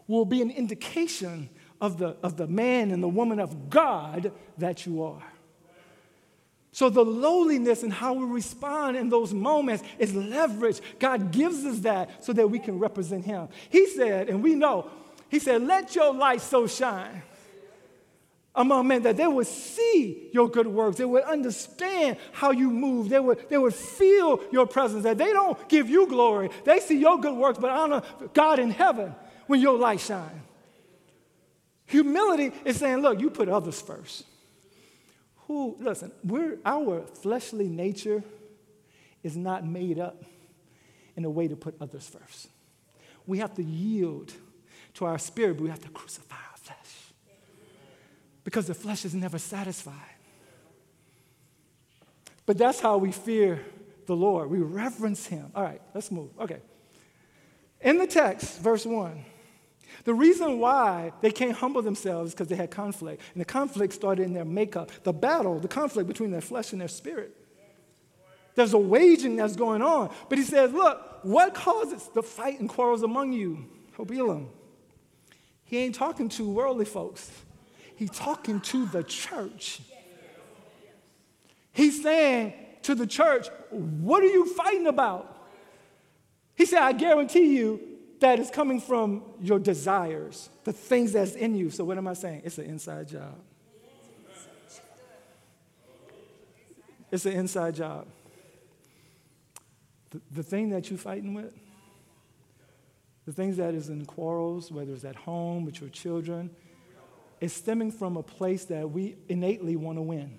will 0.06 0.24
be 0.24 0.42
an 0.42 0.50
indication 0.50 1.48
of 1.80 1.98
the, 1.98 2.16
of 2.22 2.36
the 2.36 2.46
man 2.46 2.90
and 2.90 3.02
the 3.02 3.08
woman 3.08 3.38
of 3.38 3.70
God 3.70 4.32
that 4.58 4.86
you 4.86 5.02
are. 5.02 5.22
So, 6.72 6.90
the 6.90 7.04
lowliness 7.04 7.82
and 7.82 7.92
how 7.92 8.12
we 8.12 8.26
respond 8.26 8.96
in 8.96 9.08
those 9.08 9.32
moments 9.32 9.82
is 9.98 10.14
leverage. 10.14 10.80
God 10.98 11.32
gives 11.32 11.64
us 11.64 11.78
that 11.80 12.24
so 12.24 12.32
that 12.34 12.48
we 12.48 12.58
can 12.58 12.78
represent 12.78 13.24
Him. 13.24 13.48
He 13.70 13.86
said, 13.88 14.28
and 14.28 14.42
we 14.42 14.54
know, 14.54 14.90
He 15.28 15.38
said, 15.38 15.62
Let 15.62 15.94
your 15.94 16.12
light 16.12 16.40
so 16.40 16.66
shine 16.66 17.22
among 18.54 18.88
men 18.88 19.02
that 19.02 19.16
they 19.16 19.26
would 19.26 19.46
see 19.46 20.28
your 20.32 20.48
good 20.48 20.66
works. 20.66 20.98
They 20.98 21.04
would 21.04 21.22
understand 21.22 22.18
how 22.32 22.50
you 22.50 22.70
move. 22.70 23.08
They 23.08 23.20
would, 23.20 23.48
they 23.48 23.56
would 23.56 23.74
feel 23.74 24.40
your 24.52 24.66
presence. 24.66 25.04
That 25.04 25.16
they 25.16 25.32
don't 25.32 25.68
give 25.68 25.88
you 25.88 26.06
glory. 26.06 26.50
They 26.64 26.80
see 26.80 26.98
your 26.98 27.18
good 27.18 27.36
works, 27.36 27.58
but 27.58 27.70
honor 27.70 28.02
God 28.34 28.58
in 28.58 28.70
heaven 28.70 29.14
when 29.46 29.60
your 29.60 29.78
light 29.78 30.00
shines. 30.00 30.42
Humility 31.86 32.52
is 32.66 32.76
saying, 32.76 32.98
Look, 32.98 33.20
you 33.20 33.30
put 33.30 33.48
others 33.48 33.80
first 33.80 34.24
who, 35.48 35.76
listen, 35.80 36.12
we're, 36.22 36.58
our 36.64 37.00
fleshly 37.06 37.68
nature 37.68 38.22
is 39.22 39.36
not 39.36 39.66
made 39.66 39.98
up 39.98 40.22
in 41.16 41.24
a 41.24 41.30
way 41.30 41.48
to 41.48 41.56
put 41.56 41.74
others 41.80 42.06
first. 42.06 42.48
We 43.26 43.38
have 43.38 43.54
to 43.54 43.62
yield 43.64 44.32
to 44.94 45.06
our 45.06 45.18
spirit, 45.18 45.54
but 45.54 45.64
we 45.64 45.70
have 45.70 45.80
to 45.80 45.88
crucify 45.88 46.36
our 46.36 46.56
flesh. 46.58 47.12
Because 48.44 48.66
the 48.66 48.74
flesh 48.74 49.06
is 49.06 49.14
never 49.14 49.38
satisfied. 49.38 49.94
But 52.44 52.58
that's 52.58 52.80
how 52.80 52.98
we 52.98 53.10
fear 53.10 53.64
the 54.06 54.16
Lord. 54.16 54.50
We 54.50 54.58
reverence 54.60 55.26
him. 55.26 55.50
All 55.54 55.62
right, 55.62 55.80
let's 55.94 56.10
move. 56.10 56.30
Okay. 56.38 56.60
In 57.80 57.96
the 57.96 58.06
text, 58.06 58.60
verse 58.60 58.84
1, 58.84 59.24
the 60.08 60.14
reason 60.14 60.58
why 60.58 61.12
they 61.20 61.30
can't 61.30 61.52
humble 61.52 61.82
themselves 61.82 62.28
is 62.30 62.34
because 62.34 62.48
they 62.48 62.56
had 62.56 62.70
conflict. 62.70 63.20
And 63.34 63.42
the 63.42 63.44
conflict 63.44 63.92
started 63.92 64.22
in 64.22 64.32
their 64.32 64.46
makeup. 64.46 64.90
The 65.02 65.12
battle, 65.12 65.58
the 65.58 65.68
conflict 65.68 66.08
between 66.08 66.30
their 66.30 66.40
flesh 66.40 66.72
and 66.72 66.80
their 66.80 66.88
spirit. 66.88 67.36
There's 68.54 68.72
a 68.72 68.78
waging 68.78 69.36
that's 69.36 69.54
going 69.54 69.82
on. 69.82 70.10
But 70.30 70.38
he 70.38 70.44
says, 70.44 70.72
look, 70.72 71.18
what 71.24 71.52
causes 71.52 72.08
the 72.14 72.22
fight 72.22 72.58
and 72.58 72.70
quarrels 72.70 73.02
among 73.02 73.34
you? 73.34 73.66
Hobilam. 73.98 74.46
He 75.64 75.76
ain't 75.76 75.94
talking 75.94 76.30
to 76.30 76.48
worldly 76.48 76.86
folks. 76.86 77.30
He's 77.94 78.08
talking 78.08 78.62
to 78.62 78.86
the 78.86 79.02
church. 79.02 79.82
He's 81.70 82.02
saying 82.02 82.54
to 82.84 82.94
the 82.94 83.06
church, 83.06 83.48
what 83.68 84.22
are 84.22 84.28
you 84.28 84.46
fighting 84.54 84.86
about? 84.86 85.36
He 86.54 86.64
said, 86.64 86.80
I 86.80 86.92
guarantee 86.92 87.54
you, 87.58 87.97
that 88.20 88.38
is 88.38 88.50
coming 88.50 88.80
from 88.80 89.22
your 89.40 89.58
desires, 89.58 90.50
the 90.64 90.72
things 90.72 91.12
that's 91.12 91.34
in 91.34 91.54
you. 91.54 91.70
So, 91.70 91.84
what 91.84 91.98
am 91.98 92.08
I 92.08 92.14
saying? 92.14 92.42
It's 92.44 92.58
an 92.58 92.64
inside 92.64 93.08
job. 93.08 93.38
It's 97.10 97.24
an 97.24 97.32
inside 97.32 97.74
job. 97.74 98.06
The, 100.10 100.20
the 100.30 100.42
thing 100.42 100.70
that 100.70 100.90
you're 100.90 100.98
fighting 100.98 101.34
with, 101.34 101.54
the 103.26 103.32
things 103.32 103.56
that 103.58 103.74
is 103.74 103.88
in 103.88 104.04
quarrels, 104.06 104.70
whether 104.70 104.92
it's 104.92 105.04
at 105.04 105.16
home 105.16 105.64
with 105.64 105.80
your 105.80 105.90
children, 105.90 106.50
is 107.40 107.52
stemming 107.52 107.92
from 107.92 108.16
a 108.16 108.22
place 108.22 108.64
that 108.66 108.90
we 108.90 109.16
innately 109.28 109.76
want 109.76 109.96
to 109.98 110.02
win. 110.02 110.38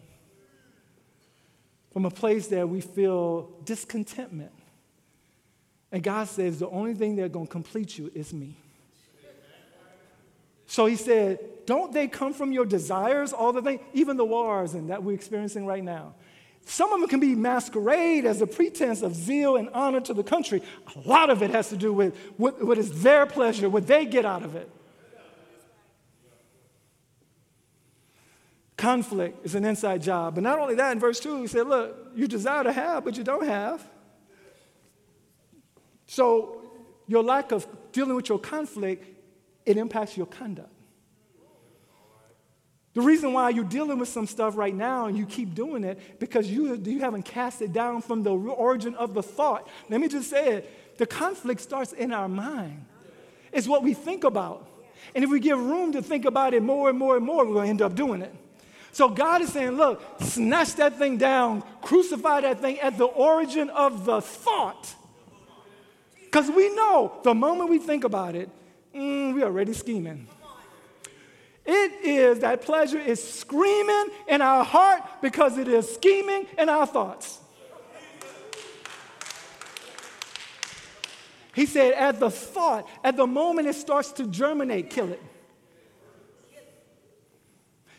From 1.91 2.05
a 2.05 2.11
place 2.11 2.47
that 2.47 2.67
we 2.67 2.81
feel 2.81 3.49
discontentment. 3.63 4.51
And 5.91 6.03
God 6.03 6.27
says, 6.27 6.59
the 6.59 6.69
only 6.69 6.93
thing 6.93 7.15
that's 7.15 7.33
going 7.33 7.47
to 7.47 7.51
complete 7.51 7.97
you 7.97 8.11
is 8.13 8.33
me. 8.33 8.55
So 10.69 10.85
he 10.85 10.95
said, 10.95 11.39
Don't 11.65 11.91
they 11.91 12.07
come 12.07 12.31
from 12.31 12.51
your 12.51 12.63
desires, 12.63 13.33
all 13.33 13.51
the 13.51 13.61
things, 13.61 13.81
even 13.93 14.17
the 14.17 14.25
wars 14.25 14.75
and 14.75 14.91
that 14.91 15.01
we're 15.01 15.15
experiencing 15.15 15.65
right 15.65 15.83
now? 15.83 16.13
Some 16.63 16.93
of 16.93 16.99
them 16.99 17.09
can 17.09 17.19
be 17.19 17.33
masquerade 17.33 18.25
as 18.25 18.39
a 18.43 18.47
pretense 18.47 19.01
of 19.01 19.15
zeal 19.15 19.55
and 19.55 19.69
honor 19.73 19.99
to 20.01 20.13
the 20.13 20.21
country. 20.21 20.61
A 20.95 21.09
lot 21.09 21.31
of 21.31 21.41
it 21.41 21.49
has 21.49 21.69
to 21.69 21.75
do 21.75 21.91
with 21.91 22.15
what, 22.37 22.63
what 22.63 22.77
is 22.77 23.01
their 23.01 23.25
pleasure, 23.25 23.67
what 23.67 23.87
they 23.87 24.05
get 24.05 24.25
out 24.25 24.43
of 24.43 24.55
it. 24.55 24.69
Conflict 28.77 29.43
is 29.43 29.55
an 29.55 29.65
inside 29.65 30.03
job. 30.03 30.35
But 30.35 30.43
not 30.43 30.59
only 30.59 30.75
that, 30.75 30.91
in 30.91 30.99
verse 30.99 31.19
2, 31.19 31.41
he 31.41 31.47
said, 31.47 31.65
Look, 31.65 32.11
you 32.15 32.27
desire 32.27 32.63
to 32.63 32.71
have, 32.71 33.03
but 33.03 33.17
you 33.17 33.23
don't 33.23 33.47
have. 33.47 33.85
So 36.09 36.59
your 37.05 37.21
lack 37.21 37.51
of 37.51 37.67
dealing 37.91 38.15
with 38.15 38.29
your 38.29 38.39
conflict, 38.39 39.05
it 39.63 39.77
impacts 39.77 40.17
your 40.17 40.25
conduct. 40.25 40.73
The 42.95 43.01
reason 43.01 43.31
why 43.31 43.51
you're 43.51 43.63
dealing 43.63 43.99
with 43.99 44.09
some 44.09 44.25
stuff 44.25 44.57
right 44.57 44.73
now 44.73 45.05
and 45.05 45.15
you 45.15 45.27
keep 45.27 45.53
doing 45.53 45.83
it 45.83 46.19
because 46.19 46.49
you, 46.49 46.75
you 46.83 47.01
haven't 47.01 47.25
cast 47.25 47.61
it 47.61 47.73
down 47.73 48.01
from 48.01 48.23
the 48.23 48.31
origin 48.31 48.95
of 48.95 49.13
the 49.13 49.21
thought. 49.21 49.69
Let 49.87 50.01
me 50.01 50.07
just 50.07 50.31
say 50.31 50.55
it 50.55 50.97
the 50.97 51.05
conflict 51.05 51.61
starts 51.61 51.93
in 51.93 52.11
our 52.11 52.27
mind, 52.27 52.85
it's 53.53 53.67
what 53.67 53.83
we 53.83 53.93
think 53.93 54.23
about. 54.23 54.67
And 55.13 55.23
if 55.23 55.29
we 55.29 55.39
give 55.39 55.59
room 55.59 55.91
to 55.93 56.01
think 56.01 56.25
about 56.25 56.55
it 56.55 56.63
more 56.63 56.89
and 56.89 56.97
more 56.97 57.17
and 57.17 57.25
more, 57.25 57.45
we're 57.45 57.53
going 57.53 57.65
to 57.65 57.69
end 57.69 57.81
up 57.83 57.95
doing 57.95 58.23
it. 58.23 58.33
So 58.91 59.09
God 59.09 59.41
is 59.43 59.53
saying, 59.53 59.71
look, 59.71 60.01
snatch 60.21 60.73
that 60.75 60.97
thing 60.97 61.17
down, 61.17 61.63
crucify 61.83 62.41
that 62.41 62.59
thing 62.59 62.79
at 62.79 62.97
the 62.97 63.05
origin 63.05 63.69
of 63.69 64.05
the 64.05 64.21
thought. 64.21 64.95
Because 66.29 66.51
we 66.51 66.69
know 66.75 67.19
the 67.23 67.33
moment 67.33 67.71
we 67.71 67.79
think 67.79 68.03
about 68.03 68.35
it, 68.35 68.51
mm, 68.93 69.33
we're 69.33 69.45
already 69.45 69.73
scheming. 69.73 70.27
It 71.65 72.05
is 72.05 72.39
that 72.41 72.61
pleasure 72.61 72.99
is 72.99 73.21
screaming 73.21 74.05
in 74.27 74.39
our 74.39 74.63
heart 74.63 75.01
because 75.23 75.57
it 75.57 75.67
is 75.67 75.91
scheming 75.91 76.45
in 76.55 76.69
our 76.69 76.85
thoughts. 76.85 77.39
He 81.55 81.65
said, 81.65 81.93
at 81.93 82.19
the 82.19 82.29
thought, 82.29 82.87
at 83.03 83.17
the 83.17 83.25
moment 83.25 83.67
it 83.67 83.73
starts 83.73 84.11
to 84.13 84.27
germinate, 84.27 84.91
kill 84.91 85.09
it. 85.09 85.21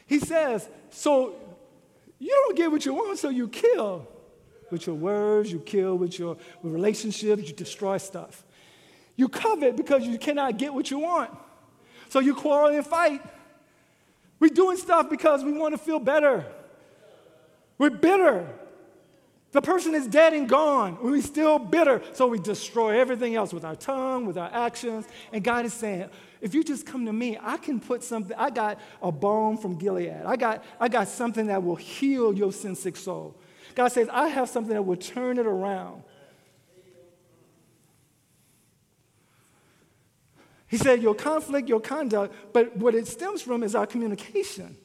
He 0.06 0.20
says, 0.20 0.68
so 0.90 1.34
you 2.20 2.30
don't 2.30 2.56
get 2.56 2.70
what 2.70 2.86
you 2.86 2.94
want, 2.94 3.18
so 3.18 3.28
you 3.28 3.48
kill 3.48 4.06
with 4.70 4.86
your 4.86 4.96
words, 4.96 5.50
you 5.50 5.60
kill 5.60 5.96
with 5.96 6.18
your 6.18 6.36
relationships, 6.62 7.48
you 7.48 7.54
destroy 7.54 7.98
stuff. 7.98 8.44
You 9.16 9.28
covet 9.28 9.76
because 9.76 10.06
you 10.06 10.18
cannot 10.18 10.56
get 10.56 10.72
what 10.72 10.90
you 10.90 10.98
want. 10.98 11.30
So 12.08 12.20
you 12.20 12.34
quarrel 12.34 12.74
and 12.74 12.86
fight. 12.86 13.22
We're 14.38 14.48
doing 14.48 14.76
stuff 14.76 15.10
because 15.10 15.44
we 15.44 15.52
want 15.52 15.74
to 15.74 15.78
feel 15.78 16.00
better. 16.00 16.46
We're 17.78 17.90
bitter. 17.90 18.48
The 19.52 19.60
person 19.60 19.94
is 19.94 20.06
dead 20.06 20.32
and 20.32 20.48
gone. 20.48 20.98
We're 21.02 21.20
still 21.22 21.58
bitter. 21.58 22.02
So 22.12 22.28
we 22.28 22.38
destroy 22.38 22.98
everything 23.00 23.34
else 23.34 23.52
with 23.52 23.64
our 23.64 23.74
tongue, 23.74 24.26
with 24.26 24.38
our 24.38 24.50
actions. 24.52 25.06
And 25.32 25.42
God 25.42 25.64
is 25.66 25.72
saying, 25.72 26.08
if 26.40 26.54
you 26.54 26.62
just 26.62 26.86
come 26.86 27.04
to 27.06 27.12
me, 27.12 27.36
I 27.40 27.56
can 27.56 27.80
put 27.80 28.02
something, 28.04 28.36
I 28.38 28.50
got 28.50 28.80
a 29.02 29.10
balm 29.10 29.58
from 29.58 29.76
Gilead. 29.76 30.22
I 30.24 30.36
got, 30.36 30.64
I 30.78 30.88
got 30.88 31.08
something 31.08 31.48
that 31.48 31.62
will 31.62 31.76
heal 31.76 32.32
your 32.32 32.52
sin 32.52 32.76
sick 32.76 32.96
soul. 32.96 33.34
God 33.80 33.92
says, 33.92 34.10
I 34.12 34.28
have 34.28 34.50
something 34.50 34.74
that 34.74 34.82
will 34.82 34.94
turn 34.94 35.38
it 35.38 35.46
around. 35.46 36.02
He 40.66 40.76
said, 40.76 41.00
Your 41.00 41.14
conflict, 41.14 41.66
your 41.66 41.80
conduct, 41.80 42.34
but 42.52 42.76
what 42.76 42.94
it 42.94 43.08
stems 43.08 43.40
from 43.40 43.62
is 43.62 43.74
our 43.74 43.86
communication. 43.86 44.76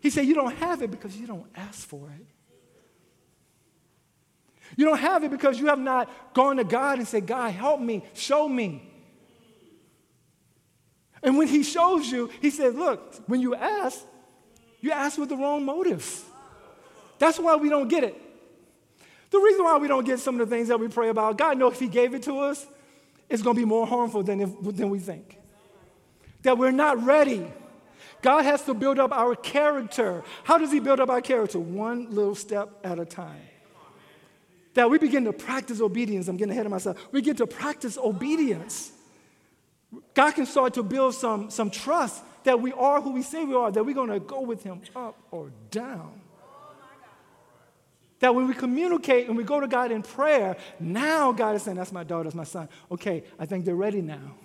He 0.00 0.10
said, 0.10 0.26
You 0.26 0.34
don't 0.34 0.56
have 0.56 0.82
it 0.82 0.90
because 0.90 1.16
you 1.16 1.28
don't 1.28 1.46
ask 1.54 1.86
for 1.86 2.10
it. 2.18 2.26
You 4.76 4.86
don't 4.86 4.98
have 4.98 5.22
it 5.22 5.30
because 5.30 5.60
you 5.60 5.66
have 5.66 5.78
not 5.78 6.10
gone 6.34 6.56
to 6.56 6.64
God 6.64 6.98
and 6.98 7.06
said, 7.06 7.28
God, 7.28 7.52
help 7.52 7.80
me, 7.80 8.02
show 8.12 8.48
me. 8.48 8.90
And 11.22 11.38
when 11.38 11.46
He 11.46 11.62
shows 11.62 12.10
you, 12.10 12.28
He 12.40 12.50
says, 12.50 12.74
Look, 12.74 13.22
when 13.28 13.40
you 13.40 13.54
ask, 13.54 14.00
you 14.80 14.90
ask 14.90 15.16
with 15.16 15.28
the 15.28 15.36
wrong 15.36 15.64
motives. 15.64 16.24
That's 17.20 17.38
why 17.38 17.54
we 17.54 17.68
don't 17.68 17.86
get 17.86 18.02
it. 18.02 18.20
The 19.32 19.40
reason 19.40 19.64
why 19.64 19.78
we 19.78 19.88
don't 19.88 20.04
get 20.04 20.20
some 20.20 20.38
of 20.38 20.48
the 20.48 20.54
things 20.54 20.68
that 20.68 20.78
we 20.78 20.88
pray 20.88 21.08
about, 21.08 21.38
God 21.38 21.58
knows 21.58 21.72
if 21.72 21.80
He 21.80 21.88
gave 21.88 22.14
it 22.14 22.22
to 22.24 22.38
us, 22.40 22.66
it's 23.30 23.42
going 23.42 23.56
to 23.56 23.60
be 23.60 23.64
more 23.64 23.86
harmful 23.86 24.22
than, 24.22 24.40
if, 24.42 24.76
than 24.76 24.90
we 24.90 24.98
think. 24.98 25.38
That 26.42 26.58
we're 26.58 26.70
not 26.70 27.02
ready. 27.02 27.50
God 28.20 28.44
has 28.44 28.62
to 28.66 28.74
build 28.74 28.98
up 28.98 29.10
our 29.10 29.34
character. 29.34 30.22
How 30.44 30.58
does 30.58 30.70
He 30.70 30.80
build 30.80 31.00
up 31.00 31.08
our 31.08 31.22
character? 31.22 31.58
One 31.58 32.14
little 32.14 32.34
step 32.34 32.78
at 32.84 32.98
a 32.98 33.06
time. 33.06 33.40
That 34.74 34.90
we 34.90 34.98
begin 34.98 35.24
to 35.24 35.32
practice 35.32 35.80
obedience. 35.80 36.28
I'm 36.28 36.36
getting 36.36 36.52
ahead 36.52 36.66
of 36.66 36.72
myself. 36.72 36.98
We 37.10 37.22
get 37.22 37.38
to 37.38 37.46
practice 37.46 37.96
obedience. 37.96 38.92
God 40.12 40.32
can 40.32 40.44
start 40.44 40.74
to 40.74 40.82
build 40.82 41.14
some, 41.14 41.50
some 41.50 41.70
trust 41.70 42.22
that 42.44 42.60
we 42.60 42.72
are 42.72 43.00
who 43.00 43.12
we 43.12 43.22
say 43.22 43.44
we 43.44 43.54
are, 43.54 43.70
that 43.70 43.84
we're 43.84 43.94
going 43.94 44.10
to 44.10 44.20
go 44.20 44.42
with 44.42 44.62
Him 44.62 44.82
up 44.94 45.16
or 45.30 45.50
down. 45.70 46.21
That 48.22 48.36
when 48.36 48.46
we 48.46 48.54
communicate 48.54 49.26
and 49.26 49.36
we 49.36 49.42
go 49.42 49.58
to 49.58 49.66
God 49.66 49.90
in 49.90 50.00
prayer, 50.00 50.56
now 50.78 51.32
God 51.32 51.56
is 51.56 51.64
saying, 51.64 51.76
That's 51.76 51.90
my 51.90 52.04
daughter, 52.04 52.22
that's 52.22 52.36
my 52.36 52.44
son. 52.44 52.68
Okay, 52.88 53.24
I 53.36 53.46
think 53.46 53.64
they're 53.64 53.74
ready 53.74 54.00
now. 54.00 54.36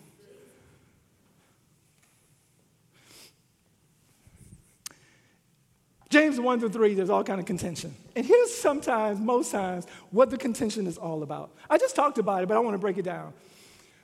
James 6.10 6.40
1 6.40 6.60
through 6.60 6.70
3, 6.70 6.96
there's 6.96 7.12
all 7.12 7.24
kind 7.24 7.40
of 7.40 7.46
contention. 7.46 7.94
And 8.16 8.26
here's 8.26 8.52
sometimes, 8.52 9.20
most 9.20 9.52
times, 9.52 9.86
what 10.10 10.32
the 10.32 10.38
contention 10.38 10.88
is 10.88 10.98
all 10.98 11.22
about. 11.22 11.52
I 11.70 11.78
just 11.78 11.96
talked 11.96 12.18
about 12.18 12.42
it, 12.42 12.48
but 12.48 12.58
I 12.58 12.60
want 12.62 12.74
to 12.74 12.80
break 12.80 12.98
it 12.98 13.06
down. 13.06 13.32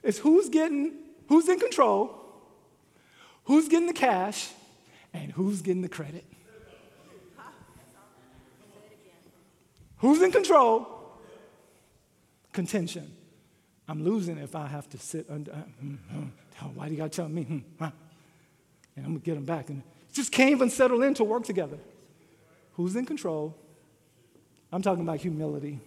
It's 0.03 0.19
who's 0.19 0.49
getting, 0.49 0.93
who's 1.29 1.49
in 1.49 1.59
control, 1.59 2.13
who's 3.45 3.67
getting 3.67 3.87
the 3.87 3.93
cash, 3.93 4.51
and 5.15 5.31
who's 5.31 5.63
getting 5.63 5.81
the 5.81 5.89
credit. 5.89 6.25
Who's 10.03 10.21
in 10.21 10.33
control? 10.33 10.85
Contention. 12.51 13.09
I'm 13.87 14.03
losing 14.03 14.37
if 14.37 14.53
I 14.53 14.67
have 14.67 14.89
to 14.89 14.97
sit 14.97 15.25
under. 15.29 15.53
Uh, 15.53 15.55
mm, 15.81 15.97
mm, 16.13 16.29
oh, 16.61 16.71
why 16.75 16.87
do 16.87 16.91
you 16.91 16.97
got 16.97 17.09
to 17.09 17.15
tell 17.15 17.29
me? 17.29 17.45
Mm. 17.45 17.63
And 17.79 17.91
I'm 18.97 19.03
going 19.03 19.19
to 19.21 19.25
get 19.25 19.35
them 19.35 19.45
back. 19.45 19.69
And 19.69 19.81
just 20.11 20.33
can't 20.33 20.51
even 20.51 20.69
settle 20.69 21.03
in 21.03 21.13
to 21.13 21.23
work 21.23 21.45
together. 21.45 21.77
Who's 22.73 22.97
in 22.97 23.05
control? 23.05 23.55
I'm 24.73 24.81
talking 24.81 25.03
about 25.03 25.21
humility. 25.21 25.79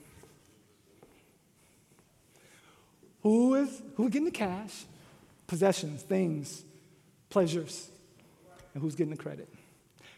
Who 3.22 3.54
is 3.56 3.82
who's 3.96 4.08
getting 4.10 4.24
the 4.24 4.30
cash, 4.30 4.86
possessions, 5.46 6.02
things, 6.02 6.64
pleasures, 7.28 7.90
and 8.72 8.82
who's 8.82 8.94
getting 8.94 9.14
the 9.14 9.22
credit? 9.22 9.52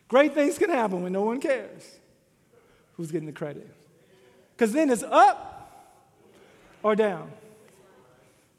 Great 0.06 0.34
things 0.34 0.56
can 0.56 0.70
happen 0.70 1.02
when 1.02 1.12
no 1.12 1.22
one 1.22 1.40
cares. 1.40 1.98
Who's 2.96 3.11
getting 3.11 3.26
the 3.26 3.32
credit? 3.32 3.74
Because 4.58 4.72
then 4.72 4.90
it's 4.90 5.04
up 5.04 5.94
or 6.82 6.96
down. 6.96 7.30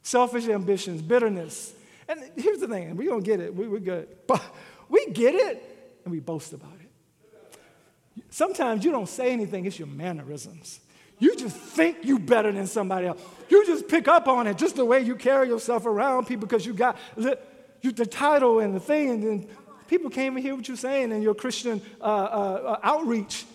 Selfish 0.01 0.47
ambitions, 0.47 1.01
bitterness. 1.01 1.73
And 2.07 2.21
here's 2.38 2.59
the 2.59 2.69
thing, 2.69 2.95
we're 2.95 3.09
going 3.09 3.21
to 3.21 3.25
get 3.25 3.41
it. 3.41 3.53
We, 3.53 3.67
we're 3.67 3.79
good. 3.79 4.07
But 4.27 4.41
we 4.88 5.07
get 5.12 5.35
it 5.35 5.99
and 6.05 6.12
we 6.12 6.19
boast 6.19 6.53
about 6.53 6.71
it. 6.79 8.23
Sometimes 8.29 8.85
you 8.85 8.91
don't 8.91 9.09
say 9.09 9.31
anything, 9.33 9.65
it's 9.65 9.77
your 9.77 9.89
mannerisms. 9.89 10.79
You 11.19 11.35
just 11.35 11.55
think 11.57 11.97
you 12.03 12.17
better 12.17 12.51
than 12.51 12.65
somebody 12.65 13.07
else. 13.07 13.21
You 13.49 13.65
just 13.65 13.88
pick 13.89 14.07
up 14.07 14.27
on 14.27 14.47
it, 14.47 14.57
just 14.57 14.77
the 14.77 14.85
way 14.85 15.01
you 15.01 15.15
carry 15.15 15.49
yourself 15.49 15.85
around 15.85 16.27
people 16.27 16.47
because 16.47 16.65
you 16.65 16.73
got 16.73 16.97
the, 17.17 17.38
you, 17.81 17.91
the 17.91 18.05
title 18.05 18.59
and 18.59 18.73
the 18.73 18.79
thing, 18.79 19.09
and 19.09 19.23
then 19.23 19.47
people 19.88 20.09
can't 20.09 20.31
even 20.31 20.41
hear 20.41 20.55
what 20.55 20.67
you're 20.67 20.77
saying 20.77 21.12
in 21.12 21.21
your 21.21 21.35
Christian 21.35 21.81
uh, 21.99 22.03
uh, 22.03 22.07
uh 22.07 22.79
outreach 22.83 23.45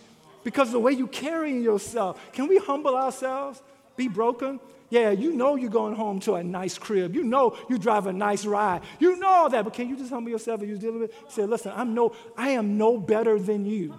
because 0.44 0.70
the 0.70 0.78
way 0.78 0.92
you 0.92 1.08
carrying 1.08 1.62
yourself. 1.62 2.20
Can 2.32 2.46
we 2.46 2.58
humble 2.58 2.94
ourselves? 2.94 3.62
Be 3.96 4.08
broken? 4.08 4.60
Yeah, 4.90 5.10
you 5.10 5.32
know 5.32 5.56
you're 5.56 5.70
going 5.70 5.96
home 5.96 6.20
to 6.20 6.34
a 6.34 6.44
nice 6.44 6.78
crib. 6.78 7.14
You 7.14 7.24
know 7.24 7.56
you 7.68 7.78
drive 7.78 8.06
a 8.06 8.12
nice 8.12 8.44
ride. 8.44 8.82
You 9.00 9.16
know 9.16 9.28
all 9.28 9.48
that, 9.48 9.64
but 9.64 9.72
can 9.72 9.88
you 9.88 9.96
just 9.96 10.10
humble 10.10 10.30
yourself 10.30 10.60
and 10.60 10.68
you 10.68 10.78
dealing 10.78 11.00
with 11.00 11.10
it? 11.10 11.32
Say, 11.32 11.46
listen, 11.46 11.72
I'm 11.74 11.94
no, 11.94 12.14
I 12.36 12.50
am 12.50 12.78
no 12.78 12.98
better 12.98 13.38
than 13.38 13.64
you. 13.64 13.98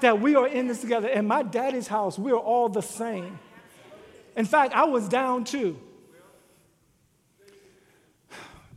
That 0.00 0.20
we 0.20 0.34
are 0.34 0.46
in 0.46 0.68
this 0.68 0.80
together. 0.80 1.08
In 1.08 1.26
my 1.26 1.42
daddy's 1.42 1.88
house, 1.88 2.18
we're 2.18 2.36
all 2.36 2.68
the 2.68 2.82
same. 2.82 3.38
In 4.36 4.44
fact, 4.44 4.74
I 4.74 4.84
was 4.84 5.08
down 5.08 5.44
too. 5.44 5.78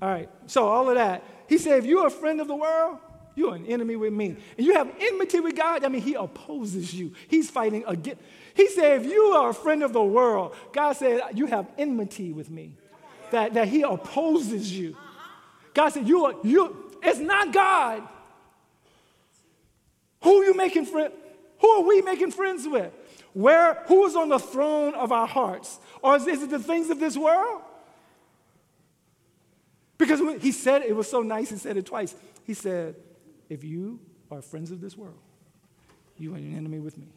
All 0.01 0.09
right, 0.09 0.29
so 0.47 0.65
all 0.67 0.89
of 0.89 0.95
that. 0.95 1.23
He 1.47 1.57
said, 1.57 1.79
if 1.79 1.85
you're 1.85 2.07
a 2.07 2.11
friend 2.11 2.41
of 2.41 2.47
the 2.47 2.55
world, 2.55 2.97
you're 3.35 3.55
an 3.55 3.65
enemy 3.65 3.95
with 3.95 4.13
me. 4.13 4.37
And 4.57 4.65
you 4.65 4.73
have 4.73 4.91
enmity 4.99 5.39
with 5.39 5.55
God, 5.55 5.83
I 5.83 5.89
mean, 5.89 6.01
He 6.01 6.15
opposes 6.15 6.93
you. 6.93 7.13
He's 7.27 7.49
fighting 7.49 7.83
against. 7.87 8.21
He 8.53 8.67
said, 8.69 9.01
if 9.01 9.11
you 9.11 9.21
are 9.35 9.49
a 9.49 9.53
friend 9.53 9.83
of 9.83 9.93
the 9.93 10.03
world, 10.03 10.55
God 10.73 10.93
said, 10.93 11.21
you 11.33 11.45
have 11.45 11.67
enmity 11.77 12.31
with 12.33 12.49
me. 12.49 12.73
That, 13.31 13.53
that 13.53 13.67
He 13.67 13.83
opposes 13.83 14.77
you. 14.77 14.97
God 15.73 15.89
said, 15.89 16.07
you 16.07 16.25
are, 16.25 16.35
you, 16.43 16.91
it's 17.01 17.19
not 17.19 17.53
God. 17.53 18.03
Who 20.23 20.41
are 20.41 20.43
you 20.43 20.53
making 20.53 20.85
friends? 20.85 21.13
Who 21.59 21.69
are 21.69 21.83
we 21.83 22.01
making 22.01 22.31
friends 22.31 22.67
with? 22.67 22.91
Where, 23.33 23.75
who 23.87 24.05
is 24.05 24.15
on 24.15 24.29
the 24.29 24.39
throne 24.39 24.93
of 24.93 25.11
our 25.11 25.27
hearts? 25.27 25.79
Or 26.01 26.15
is, 26.15 26.27
is 26.27 26.43
it 26.43 26.49
the 26.49 26.59
things 26.59 26.89
of 26.89 26.99
this 26.99 27.15
world? 27.15 27.61
Because 29.97 30.19
he 30.41 30.51
said 30.51 30.81
it 30.81 30.95
was 30.95 31.09
so 31.09 31.21
nice, 31.21 31.51
he 31.51 31.57
said 31.57 31.77
it 31.77 31.85
twice. 31.85 32.15
He 32.43 32.55
said, 32.55 32.95
if 33.51 33.65
you 33.65 33.99
are 34.31 34.41
friends 34.41 34.71
of 34.71 34.79
this 34.79 34.95
world, 34.95 35.19
you 36.17 36.33
are 36.33 36.37
an 36.37 36.55
enemy 36.55 36.79
with 36.79 36.97
me. 36.97 37.07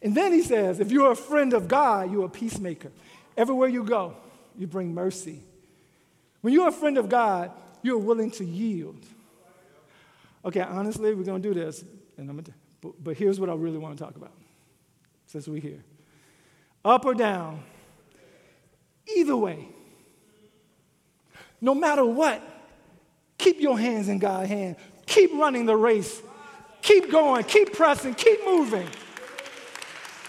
And 0.00 0.14
then 0.14 0.32
he 0.32 0.40
says, 0.42 0.80
if 0.80 0.90
you're 0.90 1.12
a 1.12 1.16
friend 1.16 1.52
of 1.52 1.68
God, 1.68 2.10
you're 2.10 2.24
a 2.24 2.30
peacemaker. 2.30 2.90
Everywhere 3.36 3.68
you 3.68 3.84
go, 3.84 4.16
you 4.56 4.66
bring 4.66 4.94
mercy. 4.94 5.42
When 6.40 6.54
you're 6.54 6.68
a 6.68 6.72
friend 6.72 6.96
of 6.96 7.10
God, 7.10 7.50
you're 7.82 7.98
willing 7.98 8.30
to 8.32 8.46
yield. 8.46 9.04
Okay, 10.42 10.62
honestly, 10.62 11.14
we're 11.14 11.24
going 11.24 11.42
to 11.42 11.48
do 11.52 11.54
this, 11.54 11.84
and 12.16 12.30
I'm 12.30 12.36
gonna, 12.36 12.56
but, 12.80 13.04
but 13.04 13.16
here's 13.18 13.38
what 13.38 13.50
I 13.50 13.54
really 13.54 13.76
want 13.76 13.98
to 13.98 14.02
talk 14.02 14.16
about 14.16 14.32
since 15.26 15.46
we're 15.46 15.60
here. 15.60 15.84
Up 16.82 17.04
or 17.04 17.12
down, 17.12 17.62
either 19.14 19.36
way, 19.36 19.68
no 21.60 21.74
matter 21.74 22.06
what, 22.06 22.42
keep 23.38 23.60
your 23.60 23.78
hands 23.78 24.08
in 24.08 24.18
God's 24.18 24.48
hand. 24.48 24.76
Keep 25.06 25.32
running 25.34 25.64
the 25.64 25.76
race. 25.76 26.22
Keep 26.82 27.10
going, 27.10 27.44
keep 27.44 27.72
pressing, 27.72 28.14
keep 28.14 28.44
moving. 28.44 28.86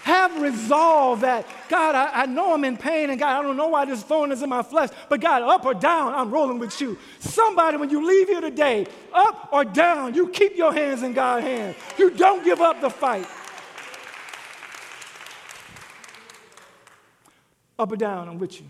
Have 0.02 0.40
resolve 0.40 1.20
that, 1.20 1.46
God, 1.68 1.94
I, 1.94 2.22
I, 2.22 2.26
know 2.26 2.54
I'm 2.54 2.64
in 2.64 2.76
pain, 2.76 3.10
and 3.10 3.18
God, 3.18 3.38
I 3.38 3.42
don't 3.42 3.56
know 3.56 3.68
why 3.68 3.84
this 3.84 4.02
thorn 4.02 4.32
is 4.32 4.42
in 4.42 4.48
my 4.48 4.62
flesh, 4.62 4.88
but 5.08 5.20
God, 5.20 5.42
up 5.42 5.64
or 5.66 5.74
down, 5.74 6.14
I'm 6.14 6.30
rolling 6.30 6.58
with 6.58 6.80
you. 6.80 6.98
Somebody, 7.18 7.76
when 7.76 7.90
you 7.90 8.06
leave 8.06 8.28
here 8.28 8.40
today, 8.40 8.86
up 9.12 9.50
or 9.52 9.64
down, 9.64 10.14
you 10.14 10.28
keep 10.28 10.56
your 10.56 10.72
hands 10.72 11.02
in 11.02 11.12
God's 11.12 11.46
hands. 11.46 11.76
You 11.98 12.10
don't 12.10 12.42
give 12.44 12.60
up 12.60 12.80
the 12.80 12.90
fight. 12.90 13.26
Up 17.78 17.92
or 17.92 17.96
down, 17.96 18.28
I'm 18.28 18.38
with 18.38 18.60
you. 18.60 18.66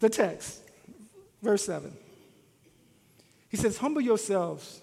The 0.00 0.08
text, 0.08 0.60
verse 1.42 1.64
7. 1.64 1.96
He 3.48 3.56
says, 3.56 3.78
Humble 3.78 4.02
yourselves 4.02 4.80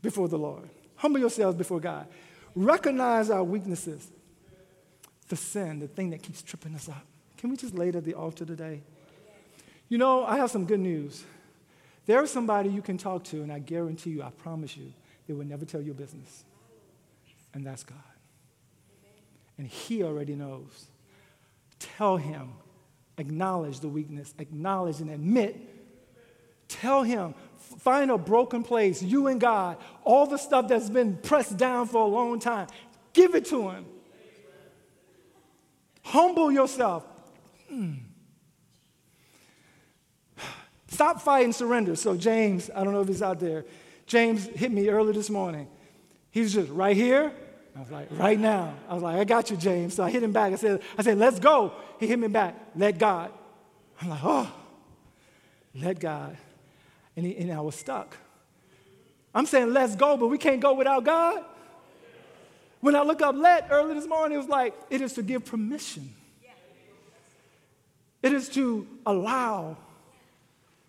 before 0.00 0.28
the 0.28 0.38
Lord 0.38 0.70
Humble 0.96 1.20
yourselves 1.20 1.56
before 1.56 1.80
God. 1.80 2.06
Recognize 2.54 3.30
our 3.30 3.44
weaknesses, 3.44 4.10
the 5.28 5.36
sin, 5.36 5.78
the 5.78 5.88
thing 5.88 6.10
that 6.10 6.22
keeps 6.22 6.42
tripping 6.42 6.74
us 6.74 6.88
up. 6.88 7.04
Can 7.36 7.50
we 7.50 7.56
just 7.56 7.74
lay 7.74 7.90
it 7.90 7.96
at 7.96 8.04
the 8.04 8.14
altar 8.14 8.44
today? 8.44 8.80
You 9.88 9.98
know, 9.98 10.24
I 10.24 10.38
have 10.38 10.50
some 10.50 10.64
good 10.64 10.80
news. 10.80 11.22
There's 12.06 12.30
somebody 12.30 12.70
you 12.70 12.82
can 12.82 12.96
talk 12.96 13.24
to, 13.24 13.42
and 13.42 13.52
I 13.52 13.58
guarantee 13.58 14.10
you, 14.10 14.22
I 14.22 14.30
promise 14.30 14.76
you, 14.76 14.92
they 15.26 15.34
will 15.34 15.44
never 15.44 15.64
tell 15.64 15.82
your 15.82 15.94
business. 15.94 16.44
And 17.52 17.64
that's 17.64 17.84
God. 17.84 17.98
And 19.58 19.66
He 19.66 20.02
already 20.02 20.34
knows. 20.34 20.86
Tell 21.78 22.16
Him, 22.16 22.52
acknowledge 23.18 23.80
the 23.80 23.88
weakness, 23.88 24.34
acknowledge 24.38 25.00
and 25.00 25.10
admit. 25.10 25.72
Tell 26.68 27.02
Him, 27.02 27.34
Find 27.78 28.10
a 28.10 28.18
broken 28.18 28.62
place, 28.62 29.02
you 29.02 29.26
and 29.26 29.40
God, 29.40 29.78
all 30.04 30.26
the 30.26 30.36
stuff 30.36 30.68
that's 30.68 30.88
been 30.88 31.16
pressed 31.16 31.56
down 31.56 31.88
for 31.88 32.02
a 32.02 32.06
long 32.06 32.38
time, 32.38 32.68
give 33.12 33.34
it 33.34 33.44
to 33.46 33.70
Him. 33.70 33.86
Humble 36.02 36.52
yourself. 36.52 37.04
Mm. 37.72 37.98
Stop 40.88 41.20
fighting, 41.20 41.52
surrender. 41.52 41.96
So, 41.96 42.16
James, 42.16 42.70
I 42.74 42.84
don't 42.84 42.92
know 42.92 43.00
if 43.00 43.08
he's 43.08 43.22
out 43.22 43.40
there. 43.40 43.64
James 44.06 44.46
hit 44.46 44.70
me 44.70 44.88
early 44.88 45.12
this 45.12 45.28
morning. 45.28 45.66
He's 46.30 46.54
just 46.54 46.70
right 46.70 46.96
here. 46.96 47.32
I 47.76 47.80
was 47.80 47.90
like, 47.90 48.08
right 48.12 48.40
now. 48.40 48.74
I 48.88 48.94
was 48.94 49.02
like, 49.02 49.18
I 49.18 49.24
got 49.24 49.50
you, 49.50 49.56
James. 49.56 49.94
So 49.94 50.02
I 50.02 50.10
hit 50.10 50.22
him 50.22 50.32
back. 50.32 50.52
I 50.52 50.56
said, 50.56 50.80
I 50.96 51.02
said, 51.02 51.18
let's 51.18 51.38
go. 51.38 51.72
He 52.00 52.06
hit 52.06 52.18
me 52.18 52.28
back. 52.28 52.54
Let 52.74 52.98
God. 52.98 53.30
I'm 54.00 54.08
like, 54.08 54.20
oh, 54.24 54.50
let 55.74 56.00
God 56.00 56.36
and, 57.16 57.26
he, 57.26 57.36
and 57.36 57.52
I 57.52 57.60
was 57.60 57.74
stuck. 57.74 58.16
I'm 59.34 59.46
saying, 59.46 59.72
let's 59.72 59.96
go, 59.96 60.16
but 60.16 60.28
we 60.28 60.38
can't 60.38 60.60
go 60.60 60.74
without 60.74 61.04
God. 61.04 61.44
When 62.80 62.94
I 62.94 63.02
look 63.02 63.22
up 63.22 63.34
let 63.34 63.68
early 63.70 63.94
this 63.94 64.06
morning, 64.06 64.36
it 64.36 64.38
was 64.38 64.48
like, 64.48 64.74
it 64.90 65.00
is 65.00 65.14
to 65.14 65.22
give 65.22 65.44
permission. 65.44 66.14
It 68.22 68.32
is 68.32 68.48
to 68.50 68.86
allow. 69.04 69.76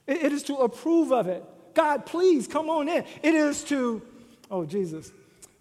It, 0.06 0.24
it 0.24 0.34
is 0.34 0.44
to 0.44 0.56
approve 0.56 1.12
of 1.12 1.28
it. 1.28 1.44
God, 1.74 2.06
please 2.06 2.48
come 2.48 2.70
on 2.70 2.90
in. 2.90 3.06
It 3.24 3.34
is 3.34 3.64
to, 3.66 4.02
oh, 4.50 4.66
Jesus. 4.66 5.12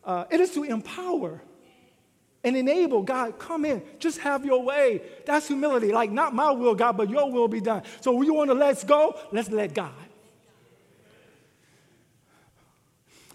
Uh, 0.06 0.24
it 0.30 0.40
is 0.40 0.52
to 0.52 0.62
empower 0.62 1.42
and 2.44 2.56
enable 2.56 3.02
God, 3.02 3.40
come 3.40 3.64
in, 3.64 3.82
just 3.98 4.18
have 4.20 4.44
your 4.44 4.62
way. 4.62 5.02
That's 5.26 5.48
humility. 5.48 5.92
Like, 5.92 6.12
not 6.12 6.32
my 6.32 6.52
will, 6.52 6.76
God, 6.76 6.96
but 6.96 7.10
your 7.10 7.30
will 7.30 7.48
be 7.48 7.60
done. 7.60 7.82
So, 8.00 8.22
you 8.22 8.32
want 8.32 8.50
to 8.50 8.54
let's 8.54 8.84
go? 8.84 9.18
Let's 9.32 9.50
let 9.50 9.74
God. 9.74 9.92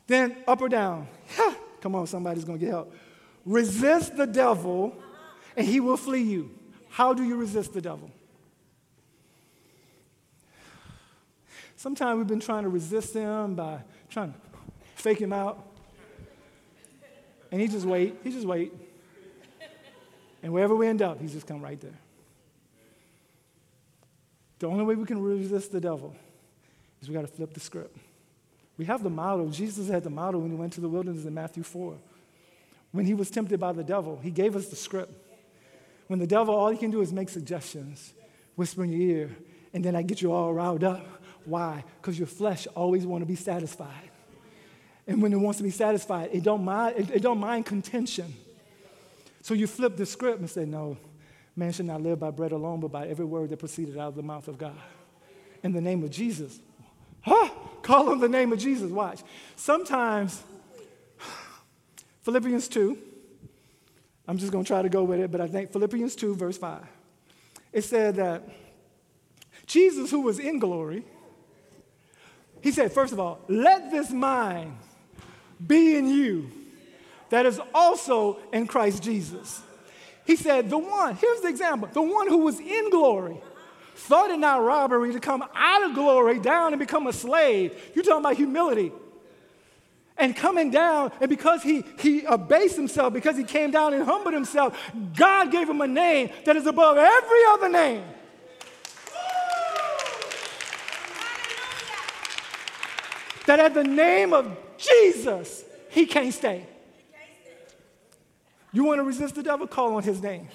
Then 0.07 0.37
up 0.47 0.61
or 0.61 0.69
down. 0.69 1.07
Come 1.81 1.95
on, 1.95 2.07
somebody's 2.07 2.45
going 2.45 2.59
to 2.59 2.65
get 2.65 2.71
help. 2.71 2.93
Resist 3.45 4.15
the 4.15 4.27
devil 4.27 4.95
and 5.57 5.67
he 5.67 5.79
will 5.79 5.97
flee 5.97 6.21
you. 6.21 6.51
How 6.89 7.13
do 7.13 7.23
you 7.23 7.35
resist 7.35 7.73
the 7.73 7.81
devil? 7.81 8.11
Sometimes 11.75 12.17
we've 12.17 12.27
been 12.27 12.39
trying 12.39 12.63
to 12.63 12.69
resist 12.69 13.13
him 13.13 13.55
by 13.55 13.79
trying 14.09 14.33
to 14.33 14.39
fake 14.95 15.19
him 15.19 15.33
out. 15.33 15.70
And 17.51 17.59
he 17.59 17.67
just 17.67 17.85
wait, 17.85 18.15
he 18.23 18.31
just 18.31 18.47
wait. 18.47 18.73
And 20.43 20.53
wherever 20.53 20.75
we 20.75 20.87
end 20.87 21.01
up, 21.01 21.21
he's 21.21 21.33
just 21.33 21.45
come 21.45 21.61
right 21.61 21.79
there. 21.79 21.99
The 24.59 24.67
only 24.67 24.83
way 24.83 24.95
we 24.95 25.05
can 25.05 25.21
resist 25.21 25.71
the 25.71 25.81
devil 25.81 26.15
is 27.01 27.09
we 27.09 27.15
got 27.15 27.21
to 27.21 27.27
flip 27.27 27.53
the 27.53 27.59
script. 27.59 27.97
We 28.77 28.85
have 28.85 29.03
the 29.03 29.09
model. 29.09 29.49
Jesus 29.49 29.89
had 29.89 30.03
the 30.03 30.09
model 30.09 30.41
when 30.41 30.51
he 30.51 30.55
went 30.55 30.73
to 30.73 30.81
the 30.81 30.89
wilderness 30.89 31.25
in 31.25 31.33
Matthew 31.33 31.63
4. 31.63 31.95
When 32.91 33.05
he 33.05 33.13
was 33.13 33.29
tempted 33.29 33.59
by 33.59 33.71
the 33.71 33.83
devil, 33.83 34.19
he 34.21 34.31
gave 34.31 34.55
us 34.55 34.67
the 34.67 34.75
script. 34.75 35.13
When 36.07 36.19
the 36.19 36.27
devil, 36.27 36.53
all 36.53 36.69
he 36.69 36.77
can 36.77 36.91
do 36.91 37.01
is 37.01 37.11
make 37.11 37.29
suggestions, 37.29 38.13
whisper 38.55 38.83
in 38.83 38.91
your 38.91 39.01
ear, 39.01 39.35
and 39.73 39.83
then 39.83 39.95
I 39.95 40.01
get 40.01 40.21
you 40.21 40.31
all 40.31 40.53
riled 40.53 40.83
up. 40.83 41.05
Why? 41.45 41.83
Because 42.01 42.19
your 42.19 42.27
flesh 42.27 42.67
always 42.75 43.05
want 43.05 43.21
to 43.21 43.25
be 43.25 43.35
satisfied. 43.35 44.10
And 45.07 45.21
when 45.21 45.33
it 45.33 45.37
wants 45.37 45.57
to 45.57 45.63
be 45.63 45.71
satisfied, 45.71 46.29
it 46.31 46.43
don't 46.43 46.63
mind, 46.63 46.95
it, 46.97 47.11
it 47.11 47.21
don't 47.21 47.39
mind 47.39 47.65
contention. 47.65 48.33
So 49.41 49.53
you 49.53 49.67
flip 49.67 49.97
the 49.97 50.05
script 50.05 50.39
and 50.39 50.49
say, 50.49 50.65
no, 50.65 50.97
man 51.55 51.71
should 51.71 51.87
not 51.87 52.01
live 52.01 52.19
by 52.19 52.31
bread 52.31 52.51
alone, 52.51 52.79
but 52.79 52.91
by 52.91 53.07
every 53.07 53.25
word 53.25 53.49
that 53.49 53.57
proceeded 53.57 53.97
out 53.97 54.09
of 54.09 54.15
the 54.15 54.23
mouth 54.23 54.47
of 54.47 54.57
God. 54.57 54.77
In 55.63 55.73
the 55.73 55.81
name 55.81 56.03
of 56.03 56.11
Jesus. 56.11 56.59
Huh? 57.21 57.49
Call 57.81 58.09
on 58.09 58.19
the 58.19 58.29
name 58.29 58.53
of 58.53 58.59
Jesus. 58.59 58.91
Watch. 58.91 59.21
Sometimes, 59.55 60.43
Philippians 62.21 62.67
2, 62.67 62.97
I'm 64.27 64.37
just 64.37 64.51
going 64.51 64.63
to 64.63 64.67
try 64.67 64.81
to 64.81 64.89
go 64.89 65.03
with 65.03 65.19
it, 65.19 65.31
but 65.31 65.41
I 65.41 65.47
think 65.47 65.71
Philippians 65.71 66.15
2, 66.15 66.35
verse 66.35 66.57
5, 66.57 66.83
it 67.73 67.81
said 67.83 68.15
that 68.15 68.47
Jesus, 69.65 70.11
who 70.11 70.21
was 70.21 70.39
in 70.39 70.59
glory, 70.59 71.03
he 72.61 72.71
said, 72.71 72.91
first 72.91 73.11
of 73.11 73.19
all, 73.19 73.39
let 73.47 73.89
this 73.89 74.11
mind 74.11 74.77
be 75.67 75.95
in 75.95 76.07
you 76.07 76.49
that 77.29 77.45
is 77.45 77.59
also 77.73 78.37
in 78.51 78.67
Christ 78.67 79.03
Jesus. 79.03 79.61
He 80.25 80.35
said, 80.35 80.69
the 80.69 80.77
one, 80.77 81.15
here's 81.15 81.41
the 81.41 81.47
example, 81.47 81.89
the 81.91 82.01
one 82.01 82.27
who 82.27 82.39
was 82.39 82.59
in 82.59 82.89
glory 82.89 83.41
thought 83.95 84.31
it 84.31 84.39
not 84.39 84.63
robbery 84.63 85.13
to 85.13 85.19
come 85.19 85.43
out 85.53 85.83
of 85.83 85.93
glory 85.93 86.39
down 86.39 86.73
and 86.73 86.79
become 86.79 87.07
a 87.07 87.13
slave. 87.13 87.91
You're 87.93 88.03
talking 88.03 88.21
about 88.21 88.35
humility. 88.35 88.91
And 90.17 90.35
coming 90.35 90.69
down, 90.69 91.11
and 91.19 91.29
because 91.29 91.63
he, 91.63 91.83
he 91.99 92.23
abased 92.25 92.75
himself, 92.75 93.13
because 93.13 93.37
he 93.37 93.43
came 93.43 93.71
down 93.71 93.93
and 93.93 94.03
humbled 94.03 94.33
himself, 94.33 94.77
God 95.15 95.51
gave 95.51 95.69
him 95.69 95.81
a 95.81 95.87
name 95.87 96.29
that 96.45 96.55
is 96.55 96.67
above 96.67 96.97
every 96.97 97.39
other 97.49 97.69
name. 97.69 98.03
That 103.47 103.59
at 103.59 103.73
the 103.73 103.83
name 103.83 104.33
of 104.33 104.55
Jesus, 104.81 105.63
he 105.89 106.05
can't 106.05 106.33
stay. 106.33 106.65
You 108.73 108.85
want 108.85 108.99
to 108.99 109.03
resist 109.03 109.35
the 109.35 109.43
devil? 109.43 109.67
Call 109.67 109.95
on 109.95 110.03
his 110.03 110.21
name. 110.21 110.47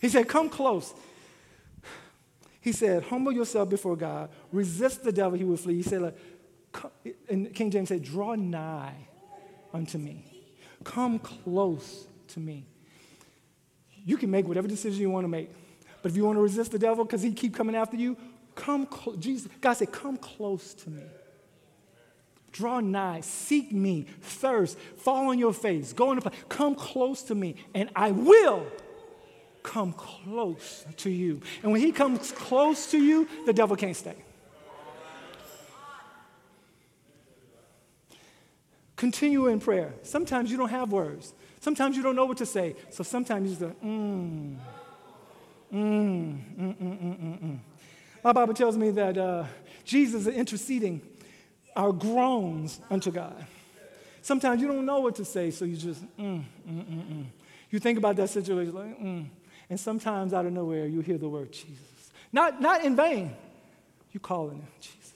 He 0.00 0.08
said, 0.08 0.28
Come 0.28 0.48
close. 0.48 0.92
He 2.60 2.72
said, 2.72 3.04
Humble 3.04 3.32
yourself 3.32 3.68
before 3.68 3.96
God, 3.96 4.30
resist 4.52 5.02
the 5.02 5.12
devil, 5.12 5.38
he 5.38 5.44
will 5.44 5.56
flee. 5.56 5.76
He 5.76 5.82
said, 5.82 6.14
and 7.28 7.54
King 7.54 7.70
James 7.70 7.88
said, 7.88 8.02
Draw 8.02 8.34
nigh 8.34 8.94
unto 9.72 9.98
me. 9.98 10.24
Come 10.84 11.18
close 11.18 12.06
to 12.28 12.40
me. 12.40 12.66
You 14.04 14.16
can 14.16 14.30
make 14.30 14.46
whatever 14.46 14.68
decision 14.68 15.00
you 15.00 15.10
want 15.10 15.24
to 15.24 15.28
make. 15.28 15.50
But 16.02 16.12
if 16.12 16.16
you 16.16 16.24
want 16.24 16.36
to 16.36 16.42
resist 16.42 16.70
the 16.70 16.78
devil 16.78 17.04
because 17.04 17.22
he 17.22 17.32
keep 17.32 17.54
coming 17.54 17.74
after 17.74 17.96
you, 17.96 18.16
come 18.56 18.86
close. 18.86 19.16
Jesus, 19.18 19.48
God 19.60 19.74
said, 19.74 19.92
come 19.92 20.16
close 20.16 20.74
to 20.74 20.90
me. 20.90 21.04
Draw 22.50 22.80
nigh, 22.80 23.20
seek 23.20 23.70
me, 23.70 24.06
thirst, 24.22 24.78
fall 24.96 25.28
on 25.28 25.38
your 25.38 25.52
face, 25.52 25.92
go 25.92 26.10
in 26.10 26.16
the 26.16 26.22
place. 26.22 26.40
Come 26.48 26.74
close 26.74 27.22
to 27.24 27.34
me, 27.34 27.54
and 27.74 27.90
I 27.94 28.10
will 28.12 28.66
come 29.62 29.92
close 29.92 30.86
to 30.96 31.10
you. 31.10 31.42
And 31.62 31.70
when 31.70 31.82
he 31.82 31.92
comes 31.92 32.32
close 32.32 32.90
to 32.92 32.98
you, 32.98 33.28
the 33.44 33.52
devil 33.52 33.76
can't 33.76 33.94
stay. 33.94 34.16
Continue 38.96 39.48
in 39.48 39.60
prayer. 39.60 39.92
Sometimes 40.02 40.50
you 40.50 40.56
don't 40.56 40.70
have 40.70 40.90
words. 40.90 41.34
Sometimes 41.60 41.96
you 41.96 42.02
don't 42.02 42.16
know 42.16 42.24
what 42.24 42.38
to 42.38 42.46
say. 42.46 42.74
So 42.88 43.04
sometimes 43.04 43.50
you 43.50 43.56
just 43.56 43.60
go, 43.60 43.86
mm, 43.86 44.56
mm, 45.70 45.74
mm, 45.74 46.38
mm, 46.58 46.78
mm, 46.78 47.20
mm, 47.20 47.42
mm. 47.42 47.58
My 48.26 48.32
Bible 48.32 48.54
tells 48.54 48.76
me 48.76 48.90
that 48.90 49.16
uh, 49.16 49.44
Jesus 49.84 50.26
is 50.26 50.34
interceding 50.34 51.00
our 51.76 51.92
groans 51.92 52.80
unto 52.90 53.12
God. 53.12 53.46
Sometimes 54.20 54.60
you 54.60 54.66
don't 54.66 54.84
know 54.84 54.98
what 54.98 55.14
to 55.14 55.24
say, 55.24 55.52
so 55.52 55.64
you 55.64 55.76
just, 55.76 56.02
mm, 56.18 56.42
mm, 56.42 56.44
mm, 56.68 57.06
mm. 57.06 57.26
You 57.70 57.78
think 57.78 57.98
about 57.98 58.16
that 58.16 58.28
situation, 58.28 58.74
like, 58.74 59.00
mm. 59.00 59.26
And 59.70 59.78
sometimes 59.78 60.34
out 60.34 60.44
of 60.44 60.52
nowhere, 60.52 60.86
you 60.86 61.02
hear 61.02 61.18
the 61.18 61.28
word 61.28 61.52
Jesus. 61.52 62.10
Not, 62.32 62.60
not 62.60 62.84
in 62.84 62.96
vain. 62.96 63.32
You 64.10 64.18
call 64.18 64.48
him 64.48 64.64
Jesus. 64.80 65.12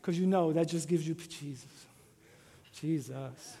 Because 0.00 0.18
you 0.18 0.26
know 0.26 0.52
that 0.54 0.66
just 0.66 0.88
gives 0.88 1.06
you 1.06 1.14
Jesus. 1.14 1.86
Jesus. 2.72 3.56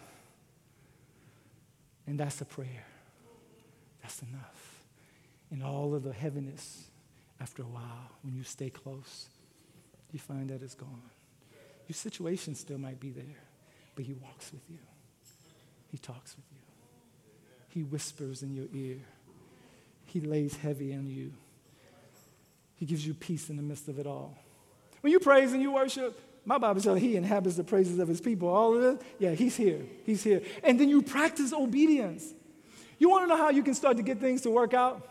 And 2.08 2.18
that's 2.18 2.40
a 2.40 2.44
prayer. 2.44 2.86
That's 4.02 4.20
enough. 4.22 4.82
In 5.52 5.62
all 5.62 5.94
of 5.94 6.02
the 6.02 6.12
heaviness, 6.12 6.88
after 7.40 7.62
a 7.62 7.66
while, 7.66 8.10
when 8.22 8.34
you 8.34 8.42
stay 8.42 8.70
close, 8.70 9.28
you 10.12 10.18
find 10.18 10.50
that 10.50 10.62
it's 10.62 10.74
gone. 10.74 11.02
Your 11.86 11.94
situation 11.94 12.54
still 12.54 12.78
might 12.78 13.00
be 13.00 13.10
there, 13.10 13.42
but 13.94 14.04
He 14.04 14.14
walks 14.14 14.52
with 14.52 14.62
you, 14.68 14.78
He 15.90 15.98
talks 15.98 16.36
with 16.36 16.44
you, 16.52 16.58
He 17.68 17.82
whispers 17.82 18.42
in 18.42 18.54
your 18.54 18.66
ear, 18.74 18.98
He 20.06 20.20
lays 20.20 20.56
heavy 20.56 20.94
on 20.94 21.08
you, 21.08 21.32
He 22.76 22.86
gives 22.86 23.06
you 23.06 23.14
peace 23.14 23.50
in 23.50 23.56
the 23.56 23.62
midst 23.62 23.88
of 23.88 23.98
it 23.98 24.06
all. 24.06 24.36
When 25.00 25.12
you 25.12 25.20
praise 25.20 25.52
and 25.52 25.62
you 25.62 25.72
worship, 25.72 26.20
my 26.48 26.56
Bible 26.56 26.80
says 26.80 26.98
he 26.98 27.14
inhabits 27.14 27.56
the 27.56 27.62
praises 27.62 27.98
of 27.98 28.08
his 28.08 28.22
people. 28.22 28.48
All 28.48 28.74
of 28.74 28.82
it, 28.82 29.02
yeah, 29.18 29.32
he's 29.32 29.54
here. 29.54 29.82
He's 30.04 30.22
here. 30.22 30.40
And 30.64 30.80
then 30.80 30.88
you 30.88 31.02
practice 31.02 31.52
obedience. 31.52 32.32
You 32.98 33.10
want 33.10 33.24
to 33.24 33.28
know 33.28 33.36
how 33.36 33.50
you 33.50 33.62
can 33.62 33.74
start 33.74 33.98
to 33.98 34.02
get 34.02 34.18
things 34.18 34.40
to 34.42 34.50
work 34.50 34.72
out? 34.72 35.06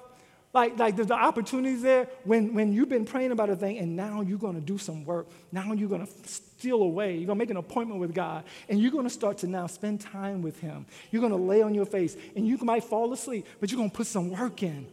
Like, 0.58 0.80
like 0.80 0.96
there's 0.96 1.10
the 1.10 1.14
opportunities 1.14 1.84
there 1.84 2.10
when, 2.24 2.52
when 2.56 2.74
you've 2.74 2.90
been 2.90 3.06
praying 3.06 3.32
about 3.32 3.52
a 3.52 3.56
thing 3.56 3.78
and 3.78 3.96
now 3.96 4.22
you're 4.22 4.40
going 4.40 4.56
to 4.56 4.60
do 4.62 4.80
some 4.80 5.06
work. 5.06 5.28
Now 5.52 5.72
you're 5.74 5.88
going 5.88 6.04
to 6.04 6.12
steal 6.28 6.82
away. 6.82 7.12
You're 7.12 7.28
going 7.28 7.38
to 7.38 7.44
make 7.44 7.52
an 7.52 7.58
appointment 7.58 8.00
with 8.00 8.12
God 8.16 8.44
and 8.68 8.82
you're 8.82 8.90
going 8.90 9.04
to 9.04 9.10
start 9.12 9.38
to 9.40 9.48
now 9.48 9.68
spend 9.68 10.02
time 10.02 10.42
with 10.42 10.60
Him. 10.60 10.88
You're 11.12 11.20
going 11.20 11.32
to 11.32 11.38
lay 11.38 11.62
on 11.62 11.76
your 11.76 11.86
face 11.86 12.18
and 12.36 12.48
you 12.48 12.58
might 12.58 12.86
fall 12.86 13.14
asleep, 13.14 13.46
but 13.60 13.70
you're 13.70 13.78
going 13.78 13.92
to 13.92 13.96
put 13.96 14.08
some 14.08 14.32
work 14.32 14.64
in. 14.64 14.88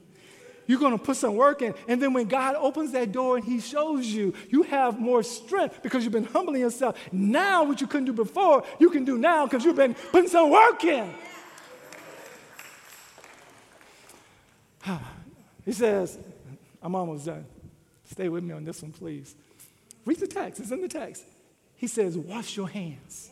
You're 0.67 0.81
going 0.81 0.99
to 0.99 1.03
put 1.03 1.17
some 1.17 1.35
work 1.35 1.63
in. 1.63 1.75
And 1.89 2.03
then 2.03 2.13
when 2.13 2.27
God 2.27 2.57
opens 2.57 2.93
that 2.93 3.11
door 3.11 3.37
and 3.37 3.45
He 3.47 3.59
shows 3.59 4.05
you, 4.05 4.35
you 4.51 4.65
have 4.65 5.01
more 5.01 5.23
strength 5.23 5.83
because 5.83 6.05
you've 6.05 6.13
been 6.13 6.27
humbling 6.27 6.61
yourself. 6.61 6.99
Now, 7.11 7.65
what 7.65 7.81
you 7.81 7.87
couldn't 7.87 8.05
do 8.05 8.13
before, 8.13 8.65
you 8.79 8.91
can 8.91 9.07
do 9.07 9.17
now 9.17 9.47
because 9.47 9.65
you've 9.65 9.77
been 9.77 9.95
putting 9.95 10.29
some 10.29 10.51
work 10.51 10.85
in. 10.85 11.09
Ah. 14.87 15.14
He 15.65 15.73
says, 15.73 16.19
I'm 16.83 16.95
almost 16.95 17.27
done. 17.27 17.47
Stay 18.05 18.29
with 18.29 18.45
me 18.45 18.53
on 18.53 18.65
this 18.65 18.83
one, 18.83 18.93
please. 18.93 19.35
Read 20.05 20.21
the 20.21 20.27
text, 20.27 20.61
it's 20.61 20.71
in 20.71 20.81
the 20.81 20.89
text. 20.89 21.25
He 21.77 21.87
says, 21.87 22.17
Wash 22.17 22.57
your 22.57 22.69
hands. 22.69 23.31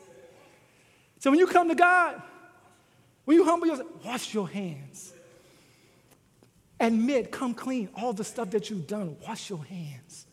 So 1.19 1.31
when 1.31 1.39
you 1.39 1.47
come 1.47 1.69
to 1.69 1.75
God, 1.75 2.21
when 3.25 3.37
you 3.37 3.45
humble 3.45 3.67
yourself, 3.67 3.89
wash 4.05 4.35
your 4.35 4.49
hands. 4.49 5.13
Admit, 6.81 7.31
come 7.31 7.55
clean, 7.55 7.89
all 7.95 8.13
the 8.13 8.25
stuff 8.25 8.51
that 8.51 8.69
you've 8.69 8.89
done, 8.89 9.17
wash 9.27 9.49
your 9.49 9.65
hands. 9.65 10.27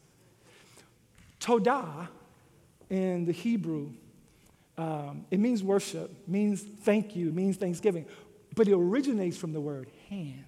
Todah 1.40 2.08
in 2.90 3.26
the 3.26 3.32
Hebrew, 3.32 3.92
um, 4.78 5.26
it 5.30 5.40
means 5.40 5.62
worship, 5.62 6.28
means 6.28 6.64
thank 6.64 7.16
you, 7.16 7.32
means 7.32 7.58
thanksgiving, 7.58 8.06
but 8.56 8.68
it 8.68 8.74
originates 8.74 9.38
from 9.38 9.54
the 9.54 9.62
word 9.62 9.90
hand. 10.10 10.46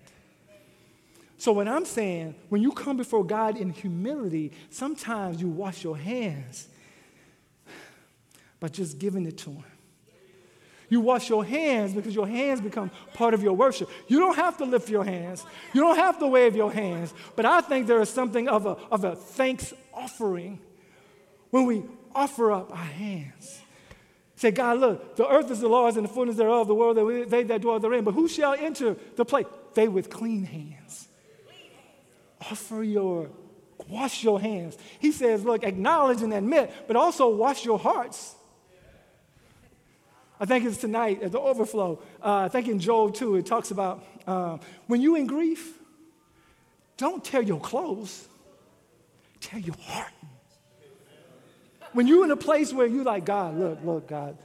So, 1.41 1.51
when 1.53 1.67
I'm 1.67 1.85
saying, 1.85 2.35
when 2.49 2.61
you 2.61 2.71
come 2.71 2.97
before 2.97 3.23
God 3.23 3.57
in 3.57 3.71
humility, 3.71 4.51
sometimes 4.69 5.41
you 5.41 5.47
wash 5.47 5.83
your 5.83 5.97
hands 5.97 6.67
by 8.59 8.67
just 8.67 8.99
giving 8.99 9.25
it 9.25 9.39
to 9.39 9.49
Him. 9.49 9.63
You 10.87 11.01
wash 11.01 11.29
your 11.29 11.43
hands 11.43 11.95
because 11.95 12.13
your 12.13 12.27
hands 12.27 12.61
become 12.61 12.91
part 13.15 13.33
of 13.33 13.41
your 13.41 13.53
worship. 13.53 13.89
You 14.07 14.19
don't 14.19 14.35
have 14.35 14.55
to 14.57 14.65
lift 14.65 14.87
your 14.87 15.03
hands, 15.03 15.43
you 15.73 15.81
don't 15.81 15.95
have 15.95 16.19
to 16.19 16.27
wave 16.27 16.55
your 16.55 16.71
hands. 16.71 17.11
But 17.35 17.47
I 17.47 17.61
think 17.61 17.87
there 17.87 18.01
is 18.01 18.09
something 18.11 18.47
of 18.47 18.67
a, 18.67 18.77
of 18.91 19.03
a 19.03 19.15
thanks 19.15 19.73
offering 19.95 20.59
when 21.49 21.65
we 21.65 21.81
offer 22.13 22.51
up 22.51 22.71
our 22.71 22.77
hands. 22.77 23.61
Say, 24.35 24.51
God, 24.51 24.77
look, 24.77 25.15
the 25.15 25.27
earth 25.27 25.49
is 25.49 25.61
the 25.61 25.69
Lord's 25.69 25.97
and 25.97 26.07
the 26.07 26.13
fullness 26.13 26.35
thereof, 26.35 26.67
the 26.67 26.75
world 26.75 26.97
that 26.97 27.29
they 27.31 27.41
that 27.45 27.61
dwell 27.61 27.79
therein. 27.79 28.03
But 28.03 28.13
who 28.13 28.27
shall 28.27 28.53
enter 28.53 28.95
the 29.15 29.25
place? 29.25 29.47
They 29.73 29.87
with 29.87 30.11
clean 30.11 30.43
hands. 30.43 31.07
Offer 32.51 32.83
your, 32.83 33.29
wash 33.87 34.23
your 34.23 34.41
hands. 34.41 34.77
He 34.99 35.13
says, 35.13 35.45
look, 35.45 35.63
acknowledge 35.63 36.21
and 36.21 36.33
admit, 36.33 36.73
but 36.85 36.97
also 36.97 37.29
wash 37.29 37.63
your 37.63 37.79
hearts. 37.79 38.35
I 40.37 40.45
think 40.45 40.65
it's 40.65 40.77
tonight 40.77 41.23
at 41.23 41.31
the 41.31 41.39
overflow. 41.39 42.01
Uh, 42.21 42.35
I 42.35 42.49
think 42.49 42.67
in 42.67 42.79
Joel 42.79 43.11
2, 43.11 43.37
it 43.37 43.45
talks 43.45 43.71
about 43.71 44.03
uh, 44.27 44.57
when 44.87 44.99
you 44.99 45.15
in 45.15 45.27
grief, 45.27 45.77
don't 46.97 47.23
tear 47.23 47.41
your 47.41 47.59
clothes, 47.59 48.27
tear 49.39 49.59
your 49.59 49.75
heart. 49.83 50.11
When 51.93 52.05
you're 52.05 52.25
in 52.25 52.31
a 52.31 52.37
place 52.37 52.73
where 52.73 52.87
you're 52.87 53.05
like, 53.05 53.23
God, 53.23 53.57
look, 53.57 53.79
look, 53.83 54.07
God, 54.07 54.37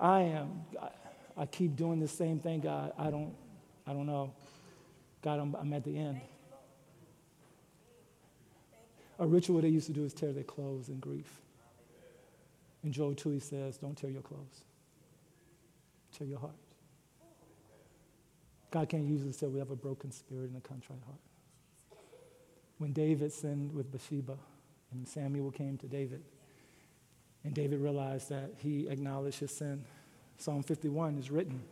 I 0.00 0.22
am, 0.22 0.64
I, 0.80 1.42
I 1.42 1.46
keep 1.46 1.76
doing 1.76 2.00
the 2.00 2.08
same 2.08 2.38
thing, 2.38 2.60
God. 2.60 2.92
I 2.98 3.10
don't, 3.10 3.34
I 3.86 3.92
don't 3.92 4.06
know. 4.06 4.32
God, 5.20 5.40
I'm, 5.40 5.54
I'm 5.56 5.72
at 5.74 5.84
the 5.84 5.98
end. 5.98 6.20
A 9.18 9.26
ritual 9.26 9.60
they 9.60 9.68
used 9.68 9.86
to 9.86 9.92
do 9.92 10.04
is 10.04 10.12
tear 10.12 10.32
their 10.32 10.44
clothes 10.44 10.88
in 10.88 10.98
grief. 10.98 11.40
And 12.82 12.92
Joel 12.92 13.14
2, 13.14 13.30
he 13.30 13.40
says, 13.40 13.78
Don't 13.78 13.96
tear 13.96 14.10
your 14.10 14.22
clothes 14.22 14.64
tear 16.16 16.26
your 16.26 16.38
heart. 16.38 16.54
God 18.70 18.88
can't 18.88 19.06
use 19.06 19.22
us 19.22 19.34
until 19.34 19.50
we 19.50 19.58
have 19.58 19.70
a 19.70 19.76
broken 19.76 20.10
spirit 20.10 20.50
and 20.50 20.56
a 20.56 20.60
contrite 20.60 21.02
heart. 21.06 21.20
When 22.78 22.92
David 22.92 23.32
sinned 23.32 23.72
with 23.72 23.90
Bathsheba 23.92 24.36
and 24.92 25.06
Samuel 25.06 25.50
came 25.50 25.76
to 25.78 25.86
David, 25.86 26.22
and 27.44 27.54
David 27.54 27.80
realized 27.80 28.30
that 28.30 28.52
he 28.58 28.88
acknowledged 28.88 29.40
his 29.40 29.52
sin, 29.52 29.84
Psalm 30.38 30.62
51 30.62 31.18
is 31.18 31.30
written. 31.30 31.62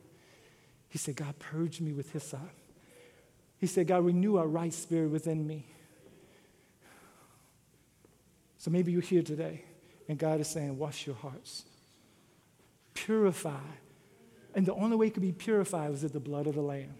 He 0.88 0.98
said, 0.98 1.16
God, 1.16 1.38
purge 1.38 1.80
me 1.80 1.92
with 1.92 2.12
hyssop. 2.12 2.40
He 3.58 3.66
said, 3.66 3.86
God, 3.86 4.04
renew 4.04 4.38
a 4.38 4.46
right 4.46 4.72
spirit 4.72 5.10
within 5.10 5.46
me. 5.46 5.66
So 8.62 8.70
maybe 8.70 8.92
you're 8.92 9.00
here 9.02 9.22
today, 9.22 9.64
and 10.08 10.16
God 10.16 10.38
is 10.38 10.46
saying, 10.46 10.78
wash 10.78 11.04
your 11.04 11.16
hearts, 11.16 11.64
purify 12.94 13.58
and 14.54 14.66
the 14.66 14.74
only 14.74 14.96
way 14.96 15.06
it 15.06 15.14
could 15.14 15.22
be 15.22 15.32
purified 15.32 15.90
was 15.90 16.02
with 16.02 16.12
the 16.12 16.20
blood 16.20 16.46
of 16.46 16.54
the 16.54 16.60
Lamb. 16.60 16.94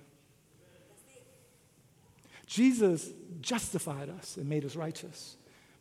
Jesus 2.47 3.11
justified 3.41 4.11
us 4.11 4.37
and 4.37 4.49
made 4.49 4.65
us 4.65 4.77
righteous, 4.77 5.37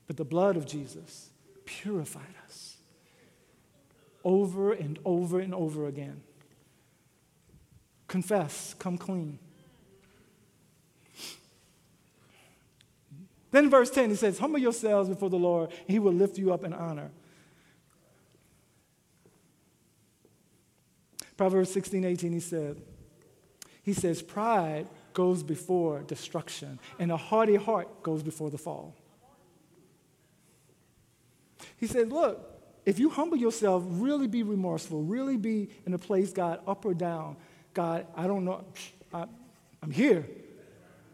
but 0.08 0.18
the 0.18 0.26
blood 0.26 0.56
of 0.56 0.66
Jesus 0.66 1.30
purified 1.66 2.36
us 2.46 2.78
over 4.24 4.72
and 4.72 5.00
over 5.04 5.40
and 5.40 5.54
over 5.54 5.88
again. 5.88 6.22
Confess, 8.08 8.76
come 8.78 8.98
clean. 8.98 9.40
Then 13.52 13.70
verse 13.70 13.90
10, 13.90 14.10
he 14.10 14.16
says, 14.16 14.40
Humble 14.40 14.60
yourselves 14.60 15.10
before 15.10 15.30
the 15.30 15.38
Lord, 15.38 15.70
and 15.72 15.90
he 15.90 16.00
will 16.00 16.14
lift 16.14 16.38
you 16.38 16.54
up 16.54 16.64
in 16.64 16.74
honor. 16.74 17.12
Proverbs 21.38 21.72
16, 21.72 22.06
18, 22.06 22.34
he 22.34 22.40
said, 22.40 22.82
he 23.84 23.94
says, 23.94 24.22
pride 24.22 24.88
goes 25.14 25.44
before 25.44 26.02
destruction, 26.02 26.80
and 27.00 27.12
a 27.12 27.18
haughty 27.18 27.56
heart 27.56 28.04
goes 28.04 28.22
before 28.22 28.52
the 28.52 28.58
fall. 28.58 28.96
He 31.78 31.88
said, 31.88 32.12
look, 32.12 32.48
if 32.86 33.00
you 33.00 33.10
humble 33.10 33.38
yourself, 33.38 33.84
really 33.88 34.28
be 34.28 34.44
remorseful, 34.44 35.02
really 35.02 35.38
be 35.38 35.70
in 35.86 35.94
a 35.94 35.98
place, 35.98 36.32
God, 36.32 36.60
up 36.68 36.86
or 36.86 36.94
down, 36.94 37.38
God, 37.74 38.06
I 38.16 38.28
don't 38.28 38.46
know, 38.46 38.64
I, 39.14 39.26
I'm 39.82 39.92
here. 39.92 40.28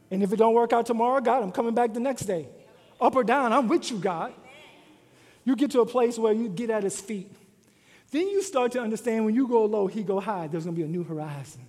And 0.10 0.24
if 0.24 0.32
it 0.32 0.38
don't 0.38 0.54
work 0.54 0.74
out 0.74 0.86
tomorrow, 0.86 1.20
God, 1.22 1.44
I'm 1.44 1.52
coming 1.52 1.74
back 1.74 1.94
the 1.94 2.00
next 2.00 2.26
day. 2.26 2.48
Up 3.00 3.16
or 3.16 3.24
down, 3.24 3.54
I'm 3.54 3.68
with 3.68 3.92
you, 3.92 3.98
God. 3.98 4.34
You 5.44 5.56
get 5.56 5.72
to 5.72 5.82
a 5.82 5.86
place 5.86 6.18
where 6.18 6.34
you 6.34 6.50
get 6.50 6.70
at 6.70 6.84
his 6.84 7.00
feet 7.00 7.32
then 8.12 8.28
you 8.30 8.42
start 8.42 8.72
to 8.74 8.82
understand 8.82 9.26
when 9.26 9.36
you 9.36 9.48
go 9.48 9.66
low, 9.66 9.88
he 9.88 10.04
go 10.04 10.20
high. 10.20 10.48
There's 10.48 10.64
going 10.64 10.76
to 10.76 10.80
be 10.80 10.86
a 10.86 10.90
new 10.90 11.04
horizon. 11.04 11.62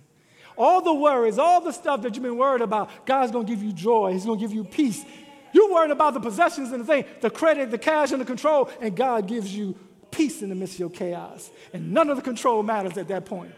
All 0.57 0.81
the 0.81 0.93
worries, 0.93 1.37
all 1.37 1.61
the 1.61 1.71
stuff 1.71 2.01
that 2.01 2.15
you've 2.15 2.23
been 2.23 2.37
worried 2.37 2.61
about, 2.61 3.05
God's 3.05 3.31
going 3.31 3.45
to 3.45 3.51
give 3.53 3.63
you 3.63 3.73
joy. 3.73 4.13
He's 4.13 4.25
going 4.25 4.39
to 4.39 4.45
give 4.45 4.53
you 4.53 4.63
peace. 4.63 5.03
You're 5.51 5.71
worried 5.71 5.91
about 5.91 6.13
the 6.13 6.19
possessions 6.19 6.71
and 6.71 6.81
the 6.81 6.85
thing, 6.85 7.05
the 7.21 7.29
credit, 7.29 7.71
the 7.71 7.77
cash, 7.77 8.11
and 8.11 8.21
the 8.21 8.25
control, 8.25 8.69
and 8.81 8.95
God 8.95 9.27
gives 9.27 9.53
you 9.55 9.75
peace 10.11 10.41
in 10.41 10.49
the 10.49 10.55
midst 10.55 10.75
of 10.75 10.79
your 10.81 10.89
chaos. 10.89 11.49
And 11.73 11.93
none 11.93 12.09
of 12.09 12.17
the 12.17 12.23
control 12.23 12.61
matters 12.61 12.97
at 12.97 13.07
that 13.07 13.25
point. 13.25 13.53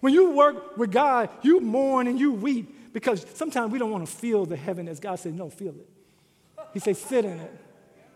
When 0.00 0.14
you 0.14 0.30
work 0.30 0.76
with 0.76 0.90
God, 0.90 1.28
you 1.42 1.60
mourn 1.60 2.06
and 2.06 2.18
you 2.18 2.32
weep 2.32 2.92
because 2.92 3.24
sometimes 3.34 3.70
we 3.70 3.78
don't 3.78 3.90
want 3.90 4.06
to 4.06 4.12
feel 4.12 4.46
the 4.46 4.56
heaven 4.56 4.88
as 4.88 4.98
God 4.98 5.16
said, 5.16 5.34
no, 5.34 5.50
feel 5.50 5.74
it. 5.74 5.88
He 6.72 6.78
says, 6.78 6.98
sit 6.98 7.24
in 7.24 7.38
it 7.38 7.54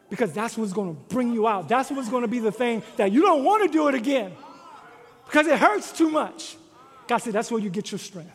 because 0.08 0.32
that's 0.32 0.56
what's 0.56 0.72
going 0.72 0.94
to 0.94 1.00
bring 1.14 1.32
you 1.32 1.46
out. 1.46 1.68
That's 1.68 1.90
what's 1.90 2.08
going 2.08 2.22
to 2.22 2.28
be 2.28 2.38
the 2.38 2.52
thing 2.52 2.82
that 2.96 3.12
you 3.12 3.22
don't 3.22 3.44
want 3.44 3.64
to 3.64 3.72
do 3.72 3.88
it 3.88 3.94
again 3.94 4.32
because 5.26 5.46
it 5.46 5.58
hurts 5.58 5.92
too 5.92 6.10
much. 6.10 6.56
God 7.06 7.18
said, 7.18 7.32
that's 7.32 7.50
where 7.50 7.60
you 7.60 7.70
get 7.70 7.92
your 7.92 7.98
strength. 7.98 8.32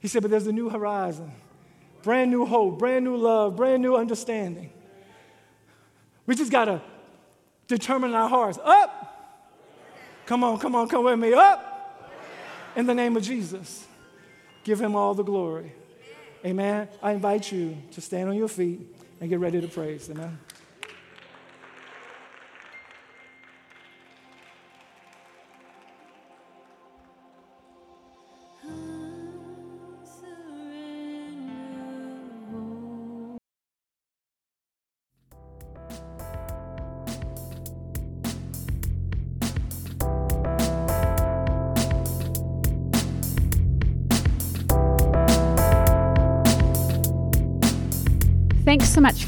He 0.00 0.08
said, 0.08 0.22
but 0.22 0.30
there's 0.30 0.46
a 0.46 0.52
new 0.52 0.68
horizon, 0.68 1.30
brand 2.02 2.30
new 2.30 2.44
hope, 2.44 2.78
brand 2.78 3.04
new 3.04 3.16
love, 3.16 3.56
brand 3.56 3.82
new 3.82 3.96
understanding. 3.96 4.70
We 6.26 6.34
just 6.34 6.52
got 6.52 6.66
to 6.66 6.80
determine 7.68 8.14
our 8.14 8.28
hearts. 8.28 8.58
Up! 8.62 9.06
Come 10.26 10.44
on, 10.44 10.58
come 10.58 10.74
on, 10.74 10.88
come 10.88 11.04
with 11.04 11.18
me. 11.18 11.32
Up! 11.34 11.69
In 12.76 12.86
the 12.86 12.94
name 12.94 13.16
of 13.16 13.22
Jesus. 13.22 13.86
Give 14.64 14.80
him 14.80 14.94
all 14.94 15.14
the 15.14 15.22
glory. 15.22 15.72
Amen. 16.44 16.88
I 17.02 17.12
invite 17.12 17.50
you 17.52 17.76
to 17.92 18.00
stand 18.00 18.28
on 18.28 18.36
your 18.36 18.48
feet 18.48 18.80
and 19.20 19.28
get 19.28 19.40
ready 19.40 19.60
to 19.60 19.68
praise. 19.68 20.08
Amen. 20.10 20.38